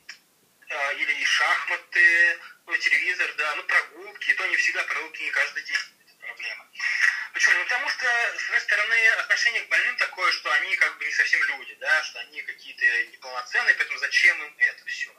э, 0.69 0.95
или 0.97 1.23
шахматы, 1.23 2.39
ну, 2.67 2.77
телевизор, 2.77 3.33
да, 3.37 3.55
ну, 3.55 3.63
прогулки, 3.63 4.33
то 4.33 4.45
не 4.47 4.57
всегда 4.57 4.83
прогулки 4.83 5.23
не 5.23 5.31
каждый 5.31 5.63
день, 5.63 5.77
это 6.05 6.27
проблема. 6.27 6.67
Почему? 7.35 7.53
Ну, 7.57 7.63
потому 7.65 7.89
что, 7.89 8.05
с 8.05 8.45
одной 8.45 8.61
стороны, 8.61 9.07
отношение 9.09 9.61
к 9.63 9.67
больным 9.67 9.97
такое, 9.97 10.31
что 10.31 10.49
они 10.53 10.73
как 10.77 10.97
бы 10.97 11.03
не 11.03 11.11
совсем 11.11 11.43
люди, 11.43 11.75
да, 11.81 12.01
что 12.03 12.19
они 12.19 12.41
какие-то 12.41 12.85
неполноценные, 13.11 13.75
поэтому 13.75 13.99
зачем 13.99 14.41
им 14.41 14.55
это 14.57 14.85
все? 14.85 15.13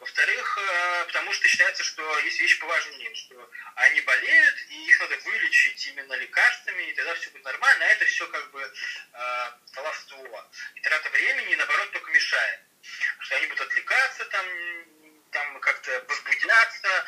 Во-вторых, 0.00 0.58
э, 0.60 1.04
потому 1.06 1.32
что 1.32 1.46
считается, 1.46 1.84
что 1.84 2.18
есть 2.18 2.40
вещи 2.40 2.58
поважнее, 2.58 3.14
что 3.14 3.48
они 3.76 4.00
болеют, 4.00 4.56
и 4.70 4.86
их 4.88 4.98
надо 4.98 5.16
вылечить 5.18 5.86
именно 5.86 6.14
лекарствами, 6.14 6.82
и 6.82 6.94
тогда 6.94 7.14
все 7.14 7.30
будет 7.30 7.44
нормально, 7.44 7.84
а 7.84 7.88
это 7.90 8.04
все 8.06 8.26
как 8.26 8.50
бы 8.50 8.60
э, 8.62 9.50
коловство. 9.72 10.50
И 10.74 10.80
трата 10.80 11.08
времени, 11.10 11.54
наоборот, 11.54 11.92
только 11.92 12.10
мешает. 12.10 12.60
Что 13.20 13.36
они 13.36 13.46
будут 13.46 13.68
отвлекаться, 13.68 14.24
там, 14.24 14.46
там 15.30 15.60
как-то 15.60 16.04
возбудятся, 16.08 17.06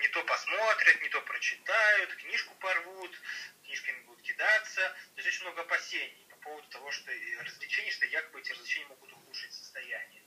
не 0.00 0.08
то 0.08 0.22
посмотрят, 0.24 1.00
не 1.02 1.08
то 1.08 1.20
прочитают, 1.22 2.14
книжку 2.16 2.54
порвут, 2.56 3.20
книжками 3.64 4.00
будут 4.02 4.22
кидаться. 4.22 4.80
То 5.14 5.22
есть 5.22 5.28
очень 5.28 5.42
много 5.44 5.62
опасений 5.62 6.26
по 6.30 6.36
поводу 6.36 6.68
того, 6.68 6.90
что 6.90 7.10
развлечения, 7.40 7.90
что 7.90 8.06
якобы 8.06 8.40
эти 8.40 8.52
развлечения 8.52 8.86
могут 8.86 9.12
ухудшить 9.12 9.52
состояние. 9.52 10.22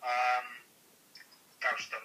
А, 0.00 0.44
так 1.60 1.78
что 1.78 2.02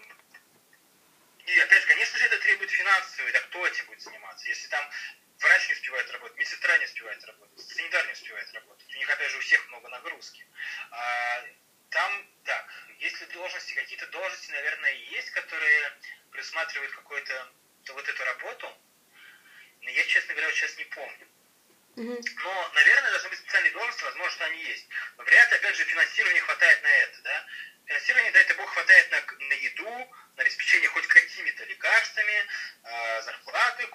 и 1.49 1.59
опять 1.61 1.81
же, 1.81 1.87
конечно 1.87 2.19
же, 2.19 2.25
это 2.25 2.37
требует 2.39 2.69
финансовой, 2.69 3.31
да 3.31 3.39
кто 3.41 3.65
этим 3.65 3.85
будет 3.87 4.01
заниматься? 4.01 4.47
Если 4.47 4.67
там 4.67 4.87
врач 5.39 5.67
не 5.67 5.73
успевает 5.73 6.11
работать, 6.11 6.37
медсестра 6.37 6.77
не 6.77 6.85
успевает 6.85 7.25
работать, 7.25 7.67
санитар 7.67 8.05
не 8.05 8.13
успевает 8.13 8.53
работать, 8.53 8.93
у 8.93 8.97
них 8.97 9.09
опять 9.09 9.31
же 9.31 9.37
у 9.37 9.41
всех 9.41 9.67
много 9.69 9.89
нагрузки. 9.89 10.45
А, 10.91 11.43
там, 11.89 12.27
так, 12.43 12.67
если 12.99 13.25
должности, 13.25 13.73
какие-то 13.73 14.07
должности, 14.07 14.51
наверное, 14.51 14.93
есть, 14.93 15.29
которые 15.31 15.97
присматривают 16.31 16.93
какую-то 16.93 17.51
вот 17.93 18.07
эту 18.07 18.23
работу, 18.23 18.77
но 19.81 19.89
я, 19.89 20.03
честно 20.05 20.33
говоря, 20.33 20.51
сейчас 20.51 20.77
не 20.77 20.85
помню. 20.85 21.27
Но, 22.43 22.71
наверное, 22.75 23.11
должны 23.11 23.29
быть 23.29 23.39
специальные 23.39 23.71
должности, 23.73 24.03
возможно, 24.03 24.31
что 24.31 24.45
они 24.45 24.63
есть. 24.63 24.87
Но 25.17 25.23
вряд 25.23 25.51
ли, 25.51 25.57
опять 25.57 25.75
же, 25.75 25.83
финансирования 25.85 26.41
хватает 26.41 26.83
на 26.83 26.87
это, 26.87 27.21
да. 27.23 27.45
Финансирование, 27.87 28.31
дай 28.31 28.43
это 28.43 28.53
бог, 28.55 28.69
хватает 28.69 29.11
на, 29.11 29.21
на 29.47 29.53
еду, 29.53 30.15
на 30.35 30.43
обеспечение 30.43 30.89
хоть 30.89 31.07
какими-то 31.07 31.65
лекарствами, 31.65 32.45
э, 32.83 33.21
зарплаты 33.23 33.87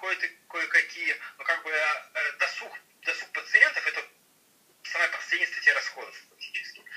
кое-какие. 0.49 1.15
Но 1.37 1.43
как 1.45 1.63
бы 1.63 1.71
э, 1.71 2.31
досуг, 2.39 2.77
досуг 3.01 3.31
пациентов– 3.31 3.87
это 3.87 4.05
самая 4.83 5.09
последняя 5.09 5.47
статья 5.47 5.73
расходов. 5.73 6.15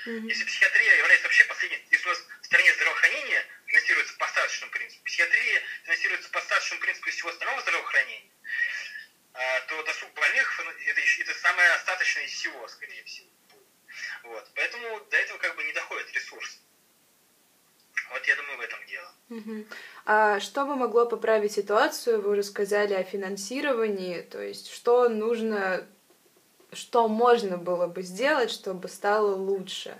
Mm-hmm. 0.05 0.27
Если 0.27 0.45
психиатрия 0.45 0.97
является 0.97 1.27
вообще 1.27 1.43
последней, 1.45 1.83
если 1.91 2.05
у 2.05 2.09
нас 2.09 2.23
в 2.41 2.45
стране 2.45 2.73
здравоохранение 2.73 3.45
финансируется 3.65 4.17
по 4.17 4.25
остаточному 4.25 4.71
принципу, 4.71 5.03
психиатрия 5.03 5.61
финансируется 5.83 6.29
по 6.29 6.39
остаточному 6.39 6.81
принципу 6.81 7.09
всего 7.09 7.29
остального 7.29 7.61
здравоохранения, 7.61 8.31
а, 9.33 9.59
то 9.61 9.83
досуг 9.83 10.13
больных 10.13 10.61
ну, 10.63 10.71
это, 10.71 11.01
это 11.01 11.33
самое 11.39 11.69
остаточное 11.71 12.25
из 12.25 12.31
всего, 12.31 12.67
скорее 12.67 13.03
всего. 13.03 13.27
Вот. 14.23 14.49
Поэтому 14.55 14.99
до 15.09 15.17
этого 15.17 15.37
как 15.37 15.55
бы 15.55 15.63
не 15.63 15.73
доходит 15.73 16.11
ресурс. 16.13 16.59
Вот 18.11 18.25
я 18.25 18.35
думаю, 18.35 18.57
в 18.57 18.61
этом 18.61 18.85
дело. 18.87 19.11
Угу. 19.29 19.65
А 20.05 20.39
что 20.39 20.65
бы 20.65 20.75
могло 20.75 21.05
поправить 21.05 21.53
ситуацию? 21.53 22.21
Вы 22.21 22.31
уже 22.31 22.43
сказали 22.43 22.93
о 22.93 23.03
финансировании, 23.03 24.21
то 24.21 24.41
есть 24.41 24.71
что 24.73 25.09
нужно 25.09 25.87
что 26.73 27.07
можно 27.07 27.57
было 27.57 27.87
бы 27.87 28.01
сделать, 28.01 28.51
чтобы 28.51 28.87
стало 28.87 29.35
лучше? 29.35 29.97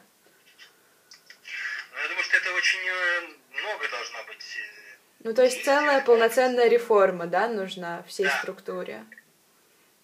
Ну, 1.91 1.97
я 1.99 2.07
думаю, 2.07 2.23
что 2.23 2.37
это 2.37 2.53
очень 2.53 2.79
э, 2.79 3.21
много 3.59 3.89
должно 3.89 4.23
быть. 4.25 4.57
Э, 4.57 4.97
ну, 5.23 5.33
то 5.33 5.43
есть 5.43 5.63
целая 5.63 6.01
полноценная 6.01 6.67
реформа, 6.67 7.27
да, 7.27 7.47
нужна 7.47 8.03
всей 8.03 8.25
да. 8.25 8.37
структуре? 8.39 9.05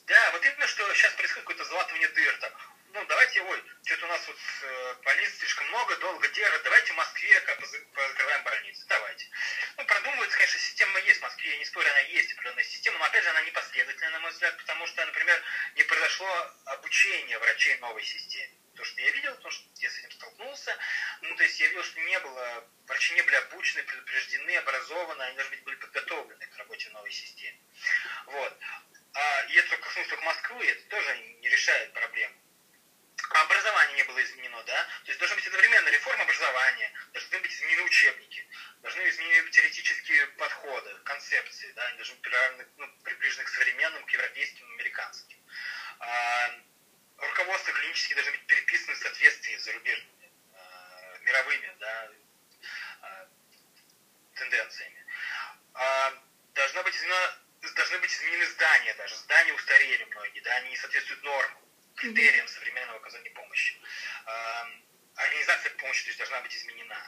Да, 0.07 0.31
вот 0.33 0.45
именно, 0.45 0.67
что 0.67 0.93
сейчас 0.93 1.13
происходит 1.13 1.47
какое-то 1.47 1.65
залатывание 1.65 2.09
дыр. 2.09 2.37
Так, 2.41 2.53
ну, 2.95 3.05
давайте, 3.07 3.41
ой, 3.41 3.63
что-то 3.83 4.05
у 4.05 4.09
нас 4.09 4.25
вот 4.25 4.37
э, 4.63 4.95
больниц 5.03 5.37
слишком 5.37 5.67
много, 5.67 5.97
долго 5.97 6.27
держат, 6.29 6.63
давайте 6.63 6.93
в 6.93 6.95
Москве 6.95 7.41
как 7.41 7.65
закрываем 7.65 8.43
больницы, 8.45 8.85
давайте. 8.87 9.27
Ну, 9.75 9.85
продумывается, 9.85 10.37
конечно, 10.37 10.59
система 10.59 10.99
есть 11.01 11.19
в 11.19 11.23
Москве, 11.23 11.51
я 11.51 11.57
не 11.57 11.65
спорю, 11.65 11.89
она 11.89 11.99
есть 11.99 12.31
определенная 12.31 12.63
система, 12.63 12.97
но 12.97 13.05
опять 13.05 13.23
же 13.23 13.29
она 13.31 13.41
непоследовательная, 13.41 14.11
на 14.11 14.19
мой 14.19 14.31
взгляд, 14.31 14.57
потому 14.57 14.87
что, 14.87 15.05
например, 15.05 15.43
не 15.75 15.83
произошло 15.83 16.53
обучение 16.67 17.37
врачей 17.37 17.77
новой 17.79 18.01
системе. 18.01 18.53
То, 18.77 18.83
что 18.85 19.01
я 19.01 19.11
видел, 19.11 19.35
то, 19.37 19.51
что 19.51 19.63
я 19.75 19.89
с 19.89 19.99
этим 19.99 20.11
столкнулся, 20.11 20.77
ну, 21.21 21.35
то 21.35 21.43
есть 21.43 21.59
я 21.59 21.67
видел, 21.67 21.83
что 21.83 21.99
не 21.99 22.19
было, 22.21 22.69
врачи 22.87 23.13
не 23.13 23.23
были 23.23 23.35
обучены, 23.35 23.83
предупреждены, 23.83 24.55
образованы, 24.55 25.21
они, 25.21 25.35
может 25.35 25.51
быть, 25.51 25.63
были 25.63 25.75
подготовлены 25.75 26.47
к 26.47 26.57
работе 26.57 26.89
в 26.89 26.93
новой 26.93 27.11
системе. 27.11 27.59
Вот. 28.27 28.57
А, 29.13 29.41
и 29.49 29.55
это 29.55 29.75
коснулось 29.77 30.09
только 30.09 30.23
Москвы, 30.23 30.65
это 30.65 30.83
тоже 30.89 31.17
не 31.41 31.49
решает 31.49 31.91
проблему. 31.93 32.35
Образование 33.29 33.95
не 33.97 34.03
было 34.03 34.23
изменено, 34.23 34.63
да? 34.63 34.83
То 34.83 35.07
есть 35.07 35.19
должна 35.19 35.35
быть 35.35 35.47
одновременно 35.47 35.89
реформа 35.89 36.23
образования, 36.23 36.91
должны 37.13 37.39
быть 37.39 37.51
изменены 37.51 37.83
учебники, 37.83 38.47
должны 38.81 39.09
изменены 39.09 39.49
теоретические 39.49 40.27
подходы, 40.37 40.95
концепции, 41.05 41.71
да, 41.73 41.87
они 41.87 41.97
должны 41.97 42.15
быть 42.15 42.67
ну, 42.77 42.87
приближены 43.03 43.43
к 43.45 43.49
современным, 43.49 44.05
к 44.05 44.09
европейским, 44.11 44.65
американским. 44.73 45.37
А, 45.99 46.51
руководство 47.17 47.73
клинические 47.73 48.15
должны 48.15 48.31
быть 48.33 48.45
переписаны 48.47 48.95
в 48.95 48.99
соответствии 48.99 49.57
с 49.57 49.63
зарубежными, 49.63 50.31
а, 50.53 51.17
мировыми, 51.21 51.75
да, 51.79 52.11
а, 53.01 53.27
тенденциями. 54.35 55.05
А, 55.73 56.13
должна 56.53 56.83
быть 56.83 56.95
изменена 56.95 57.39
должны 57.75 57.97
быть 57.97 58.11
изменены 58.11 58.45
здания 58.45 58.93
даже. 58.93 59.15
Здания 59.15 59.53
устарели 59.53 60.03
многие, 60.03 60.39
да, 60.41 60.55
они 60.57 60.69
не 60.69 60.77
соответствуют 60.77 61.23
нормам, 61.23 61.65
критериям 61.95 62.47
современного 62.47 62.99
оказания 62.99 63.31
помощи. 63.31 63.81
Организация 65.15 65.71
помощи 65.71 66.03
то 66.03 66.09
есть, 66.09 66.19
должна 66.19 66.34
быть 66.45 66.55
изменена. 66.55 67.01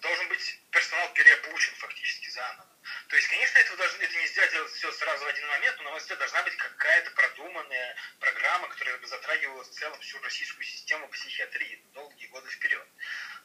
Должен 0.00 0.28
быть 0.28 0.60
персонал 0.70 1.12
переобучен 1.14 1.74
фактически 1.76 2.28
заново. 2.30 2.66
То 3.08 3.16
есть, 3.16 3.28
конечно, 3.28 3.58
это, 3.58 3.76
должны, 3.76 4.02
это 4.02 4.16
не 4.16 4.26
сделать 4.26 4.70
все 4.72 4.90
сразу 4.92 5.24
в 5.24 5.28
один 5.28 5.46
момент, 5.46 5.76
но, 5.78 5.84
на 5.84 5.90
мой 5.90 6.00
взгляд, 6.00 6.18
должна 6.18 6.42
быть 6.42 6.56
какая-то 6.56 7.10
продуманная 7.12 7.96
программа, 8.18 8.68
которая 8.68 8.98
бы 8.98 9.06
затрагивала 9.06 9.62
в 9.62 9.70
целом 9.70 10.00
всю 10.00 10.18
российскую 10.22 10.64
систему 10.64 11.08
психиатрии 11.08 11.84
долгие 11.94 12.26
годы 12.26 12.48
вперед. 12.50 12.86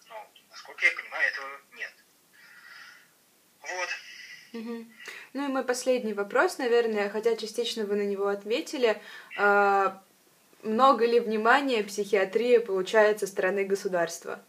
Но, 0.08 0.34
насколько 0.50 0.86
я 0.86 0.92
понимаю, 0.94 1.28
этого 1.28 1.62
нет. 1.74 1.94
Вот. 3.62 3.90
Ну 5.34 5.46
и 5.46 5.52
мой 5.52 5.64
последний 5.64 6.14
вопрос, 6.14 6.58
наверное, 6.58 7.10
хотя 7.10 7.36
частично 7.36 7.86
вы 7.86 7.98
на 7.98 8.06
него 8.06 8.28
ответили. 8.28 9.00
А, 9.38 10.02
много 10.68 11.06
ли 11.06 11.20
внимания 11.20 11.84
психиатрия 11.84 12.60
получает 12.60 13.20
со 13.20 13.28
стороны 13.28 13.66
государства? 13.66 14.44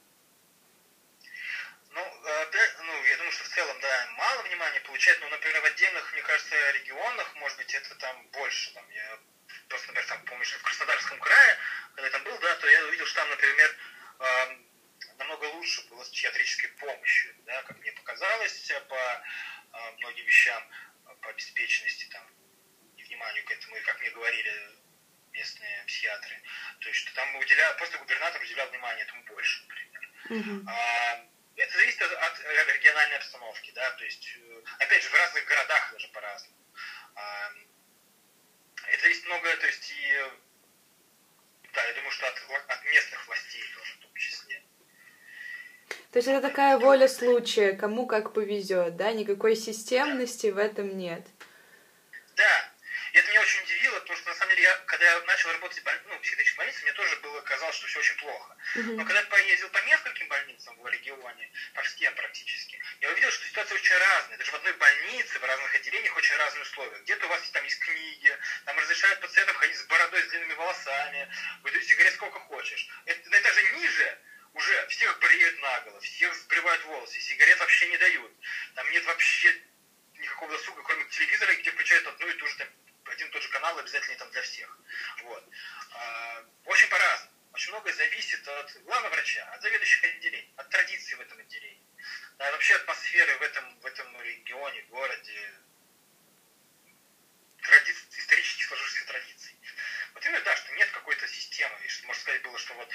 Ну, 1.91 2.03
да, 2.25 2.45
ну, 2.83 3.05
я 3.05 3.17
думаю, 3.17 3.33
что 3.33 3.45
в 3.45 3.49
целом, 3.49 3.77
да, 3.81 4.07
мало 4.17 4.43
внимания 4.43 4.81
получает, 4.81 5.21
но, 5.21 5.29
например, 5.29 5.61
в 5.61 5.65
отдельных, 5.65 6.13
мне 6.13 6.23
кажется, 6.23 6.55
регионах, 6.73 7.35
может 7.37 7.59
быть, 7.59 7.75
это 7.75 7.95
там 7.97 8.27
больше. 8.33 8.75
Там, 8.75 8.85
я 8.91 9.19
просто, 9.69 9.89
например, 9.89 10.09
там 10.09 10.25
помню, 10.25 10.45
что 10.45 10.59
в 10.59 10.63
Краснодарском 10.63 11.19
крае, 11.19 11.59
когда 11.95 12.07
я 12.07 12.13
там 12.13 12.25
был, 12.25 12.39
да, 12.39 12.55
то 12.57 12.69
я 12.69 12.85
увидел, 12.87 13.07
что 13.07 13.21
там, 13.21 13.31
например, 13.31 13.77
намного 15.19 15.45
лучше 15.57 15.87
было 15.89 16.03
с 16.03 16.09
психиатрической 16.09 16.71
помощью, 16.71 17.35
да, 17.47 17.63
как 17.63 17.79
мне 17.79 17.93
показалось, 17.93 18.73
по 18.89 18.97
а, 19.73 19.93
многим 19.99 20.25
вещам 20.25 20.63
а, 21.05 21.15
по 21.15 21.31
обеспеченности 21.31 22.09
там, 22.11 22.23
и 22.97 23.03
вниманию 23.03 23.45
к 23.45 23.51
этому, 23.51 23.77
и 23.77 23.81
как 23.81 24.01
мне 24.01 24.11
говорили 24.11 24.78
местные 25.39 25.85
психиатры. 25.87 26.43
То 26.81 26.89
есть, 26.89 27.01
что 27.01 27.15
там 27.15 27.37
уделял, 27.37 27.77
просто 27.77 27.99
губернатор 27.99 28.43
уделял 28.43 28.69
внимание 28.69 29.05
этому 29.05 29.23
больше, 29.25 29.63
например. 29.63 30.11
Uh-huh. 30.31 30.65
А, 30.69 31.25
это 31.57 31.79
зависит 31.79 32.03
от, 32.03 32.13
от 32.13 32.75
региональной 32.75 33.17
обстановки, 33.17 33.73
да, 33.75 33.91
то 33.93 34.05
есть, 34.05 34.29
э, 34.37 34.63
опять 34.79 35.03
же, 35.03 35.09
в 35.09 35.15
разных 35.15 35.45
городах 35.45 35.93
даже 35.93 36.09
по-разному. 36.09 36.57
А, 37.15 37.53
это 38.89 39.03
зависит 39.03 39.27
много, 39.27 39.57
то 39.57 39.67
есть, 39.67 39.91
и, 39.91 40.25
да, 41.73 41.85
я 41.85 41.95
думаю, 41.95 42.11
что 42.11 42.27
от, 42.27 42.37
от 42.69 42.85
местных 42.85 43.27
властей 43.27 43.65
тоже 43.75 43.95
в 43.95 43.99
том 43.99 44.15
числе. 44.15 44.63
То 46.13 46.19
есть 46.19 46.29
это 46.29 46.41
такая 46.41 46.79
воля 46.79 47.09
случая, 47.09 47.73
кому 47.73 48.07
как 48.07 48.33
повезет, 48.33 48.97
да? 48.97 49.13
Никакой 49.13 49.57
системности 49.57 50.49
в 50.49 50.59
этом 50.59 50.97
нет. 50.97 51.27
Да. 52.37 52.68
И 53.19 53.21
это 53.21 53.31
меня 53.31 53.41
очень 53.41 53.63
удивило, 53.65 53.99
потому 53.99 54.17
что 54.17 54.29
на 54.29 54.35
самом 54.37 54.51
деле 54.51 54.63
я, 54.63 54.77
когда 54.87 55.05
я 55.05 55.21
начал 55.23 55.51
работать 55.51 55.81
в 55.81 55.83
боль... 55.83 56.01
ну, 56.07 56.21
психиатрической 56.21 56.59
больнице, 56.59 56.83
мне 56.85 56.93
тоже 56.93 57.17
было 57.17 57.41
казалось, 57.41 57.75
что 57.75 57.89
все 57.89 57.99
очень 57.99 58.17
плохо. 58.19 58.57
Но 58.77 59.05
когда 59.05 59.19
я 59.19 59.27
поездил 59.27 59.69
по 59.71 59.79
нескольким 59.79 60.29
больницам 60.29 60.81
в 60.81 60.87
регионе, 60.87 61.51
по 61.75 61.83
всем 61.83 62.15
практически, 62.15 62.81
я 63.01 63.11
увидел, 63.11 63.33
что 63.33 63.45
ситуация 63.45 63.75
очень 63.75 63.97
разная. 63.97 64.39
Даже 64.39 64.53
в 64.53 64.55
одной 64.55 64.73
больнице, 64.75 65.37
в 65.37 65.45
разных 65.45 65.75
отделениях 65.75 66.17
очень 66.17 66.37
разные 66.37 66.63
условия. 66.63 66.97
Где-то 67.01 67.27
у 67.27 67.29
вас 67.29 67.51
там 67.51 67.65
есть 67.65 67.81
книги, 67.81 68.39
там 68.67 68.79
разрешают 68.79 69.21
пациентам 69.21 69.57
ходить 69.57 69.77
с 69.79 69.83
бородой, 69.87 70.23
с 70.23 70.29
длинными 70.29 70.55
волосами, 70.55 71.29
выдают 71.65 71.87
сигарет 71.87 72.15
сколько 72.15 72.39
хочешь. 72.39 72.89
Это, 73.05 73.31
на 73.31 73.41
этаже 73.41 73.63
ниже 73.81 74.19
уже 74.55 74.87
всех 74.91 75.19
бреют 75.19 75.59
наголо, 75.61 76.01
всех 76.03 76.33
сбривают 76.37 76.85
волосы, 76.85 77.19
сигарет 77.19 77.59
вообще 77.59 77.89
не 77.89 77.97
дают. 77.97 78.33
Там 78.77 78.89
нет 78.93 79.05
вообще 79.07 79.61
никакого 80.15 80.53
досуга, 80.53 80.85
кроме 80.85 81.05
телевизора, 81.07 81.53
где 81.55 81.73
включают 81.73 82.07
одну 82.07 82.29
и 82.29 82.33
ту 82.35 82.47
же, 82.47 82.57
там, 82.59 82.69
один 83.19 83.29
и 83.29 83.31
тот 83.33 83.43
же 83.43 83.49
канал, 83.49 83.77
обязательно 83.79 84.17
там 84.17 84.31
для 84.31 84.43
всех. 84.43 84.79
Вот. 85.25 85.45
А, 85.93 86.45
очень 86.67 86.89
по-разному. 86.89 87.33
Очень 87.53 87.73
многое 87.73 87.93
зависит 87.93 88.47
от 88.47 88.83
главного 88.85 89.13
врача, 89.13 89.45
от 89.53 89.63
заведующих 89.63 90.05
отделений, 90.05 90.53
от 90.57 90.69
традиций 90.69 91.17
в 91.17 91.21
этом 91.21 91.39
отделении. 91.39 91.83
Да, 92.39 92.53
вообще 92.53 92.77
атмосферы 92.77 93.37
в 93.39 93.43
этом, 93.43 93.81
в 93.81 93.87
этом 93.87 94.23
регионе, 94.23 94.83
городе, 94.83 95.55
традиции, 97.63 98.07
исторически 98.21 98.63
сложившихся 98.63 99.07
традиций. 99.07 99.57
Вот 100.15 100.25
именно, 100.25 100.41
да, 100.43 100.57
что 100.57 100.73
нет 100.75 100.91
какой-то 100.91 101.27
системы, 101.27 101.75
и 101.85 101.89
что, 101.89 102.07
можно 102.07 102.23
сказать, 102.23 102.43
было, 102.43 102.59
что 102.59 102.75
вот 102.75 102.89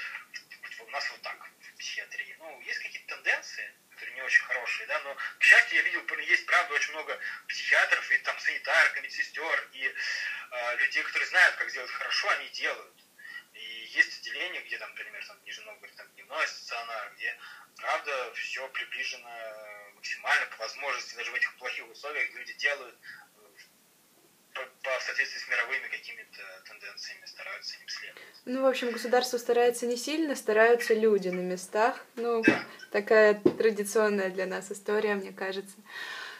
у 0.80 0.90
нас 0.90 1.10
вот 1.10 1.20
так 1.20 1.50
в 1.60 1.78
психиатрии. 1.78 2.34
Ну, 2.38 2.60
есть 2.62 2.78
какие-то 2.78 3.16
тенденции, 3.16 3.74
не 4.14 4.22
очень 4.22 4.44
хорошие, 4.44 4.86
да, 4.86 5.00
но, 5.00 5.16
к 5.38 5.42
счастью, 5.42 5.78
я 5.78 5.82
видел, 5.82 6.04
есть, 6.20 6.46
правда, 6.46 6.74
очень 6.74 6.92
много 6.92 7.18
психиатров 7.48 8.10
и 8.10 8.18
там 8.18 8.38
санитарок, 8.38 8.96
и 8.96 9.00
медсестер, 9.00 9.68
и 9.72 9.86
э, 9.86 10.76
людей, 10.76 11.02
которые 11.02 11.28
знают, 11.28 11.56
как 11.56 11.70
сделать 11.70 11.90
хорошо, 11.90 12.28
они 12.30 12.48
делают. 12.50 12.94
И 13.54 13.64
есть 13.94 14.20
отделения, 14.20 14.60
где 14.62 14.78
там, 14.78 14.90
например, 14.90 15.24
там, 15.26 15.38
в 15.38 15.44
Нижнем 15.44 15.66
Новгороде, 15.66 15.96
там, 15.96 16.08
дневной 16.14 16.46
стационар, 16.48 17.12
где, 17.14 17.38
правда, 17.76 18.32
все 18.34 18.68
приближено 18.68 19.92
максимально 19.94 20.46
по 20.46 20.56
возможности, 20.58 21.14
даже 21.14 21.30
в 21.30 21.34
этих 21.34 21.56
плохих 21.56 21.86
условиях 21.86 22.30
люди 22.30 22.52
делают 22.54 22.98
соответствии 25.04 25.38
с 25.38 25.48
мировыми 25.48 25.88
какими-то 25.88 26.42
тенденциями 26.66 27.26
стараются 27.26 27.74
им 27.76 27.88
следовать. 27.88 28.22
Ну, 28.46 28.62
в 28.62 28.66
общем, 28.66 28.90
государство 28.90 29.38
старается 29.38 29.86
не 29.86 29.96
сильно, 29.96 30.34
стараются 30.34 30.94
люди 30.94 31.28
на 31.28 31.40
местах. 31.40 32.04
Ну, 32.16 32.42
да. 32.42 32.64
такая 32.90 33.34
традиционная 33.34 34.30
для 34.30 34.46
нас 34.46 34.70
история, 34.70 35.14
мне 35.14 35.32
кажется. 35.32 35.76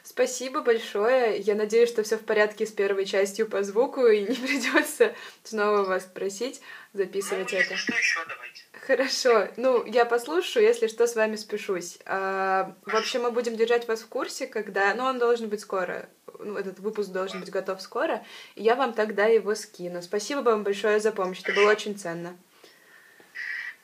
Спасибо 0.02 0.60
большое. 0.60 1.38
Я 1.38 1.54
надеюсь, 1.54 1.88
что 1.88 2.02
все 2.02 2.18
в 2.18 2.26
порядке 2.26 2.66
с 2.66 2.72
первой 2.72 3.06
частью 3.06 3.48
по 3.48 3.62
звуку 3.62 4.06
и 4.06 4.20
не 4.20 4.34
придется 4.46 5.14
снова 5.44 5.82
вас 5.82 6.04
просить 6.04 6.60
записывать 6.92 7.52
ну, 7.52 7.58
это. 7.58 7.76
Что 7.76 7.94
еще, 7.94 8.20
давайте. 8.28 8.63
Хорошо. 8.86 9.48
Ну, 9.56 9.84
я 9.86 10.04
послушаю, 10.04 10.66
если 10.66 10.88
что, 10.88 11.06
с 11.06 11.16
вами 11.16 11.36
спешусь. 11.36 11.98
А, 12.04 12.74
в 12.84 12.94
общем, 12.94 13.22
мы 13.22 13.30
будем 13.30 13.56
держать 13.56 13.88
вас 13.88 14.02
в 14.02 14.08
курсе, 14.08 14.46
когда... 14.46 14.94
Ну, 14.94 15.04
он 15.04 15.18
должен 15.18 15.48
быть 15.48 15.60
скоро. 15.60 16.08
Ну, 16.38 16.56
этот 16.58 16.80
выпуск 16.80 17.10
должен 17.10 17.40
быть 17.40 17.50
готов 17.50 17.80
скоро. 17.80 18.22
И 18.56 18.62
я 18.62 18.74
вам 18.74 18.92
тогда 18.92 19.24
его 19.24 19.54
скину. 19.54 20.02
Спасибо 20.02 20.40
вам 20.40 20.64
большое 20.64 21.00
за 21.00 21.12
помощь. 21.12 21.40
Это 21.40 21.54
было 21.54 21.70
очень 21.70 21.96
ценно. 21.96 22.36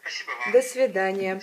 Спасибо 0.02 0.30
вам. 0.44 0.52
До 0.52 0.62
свидания. 0.62 1.40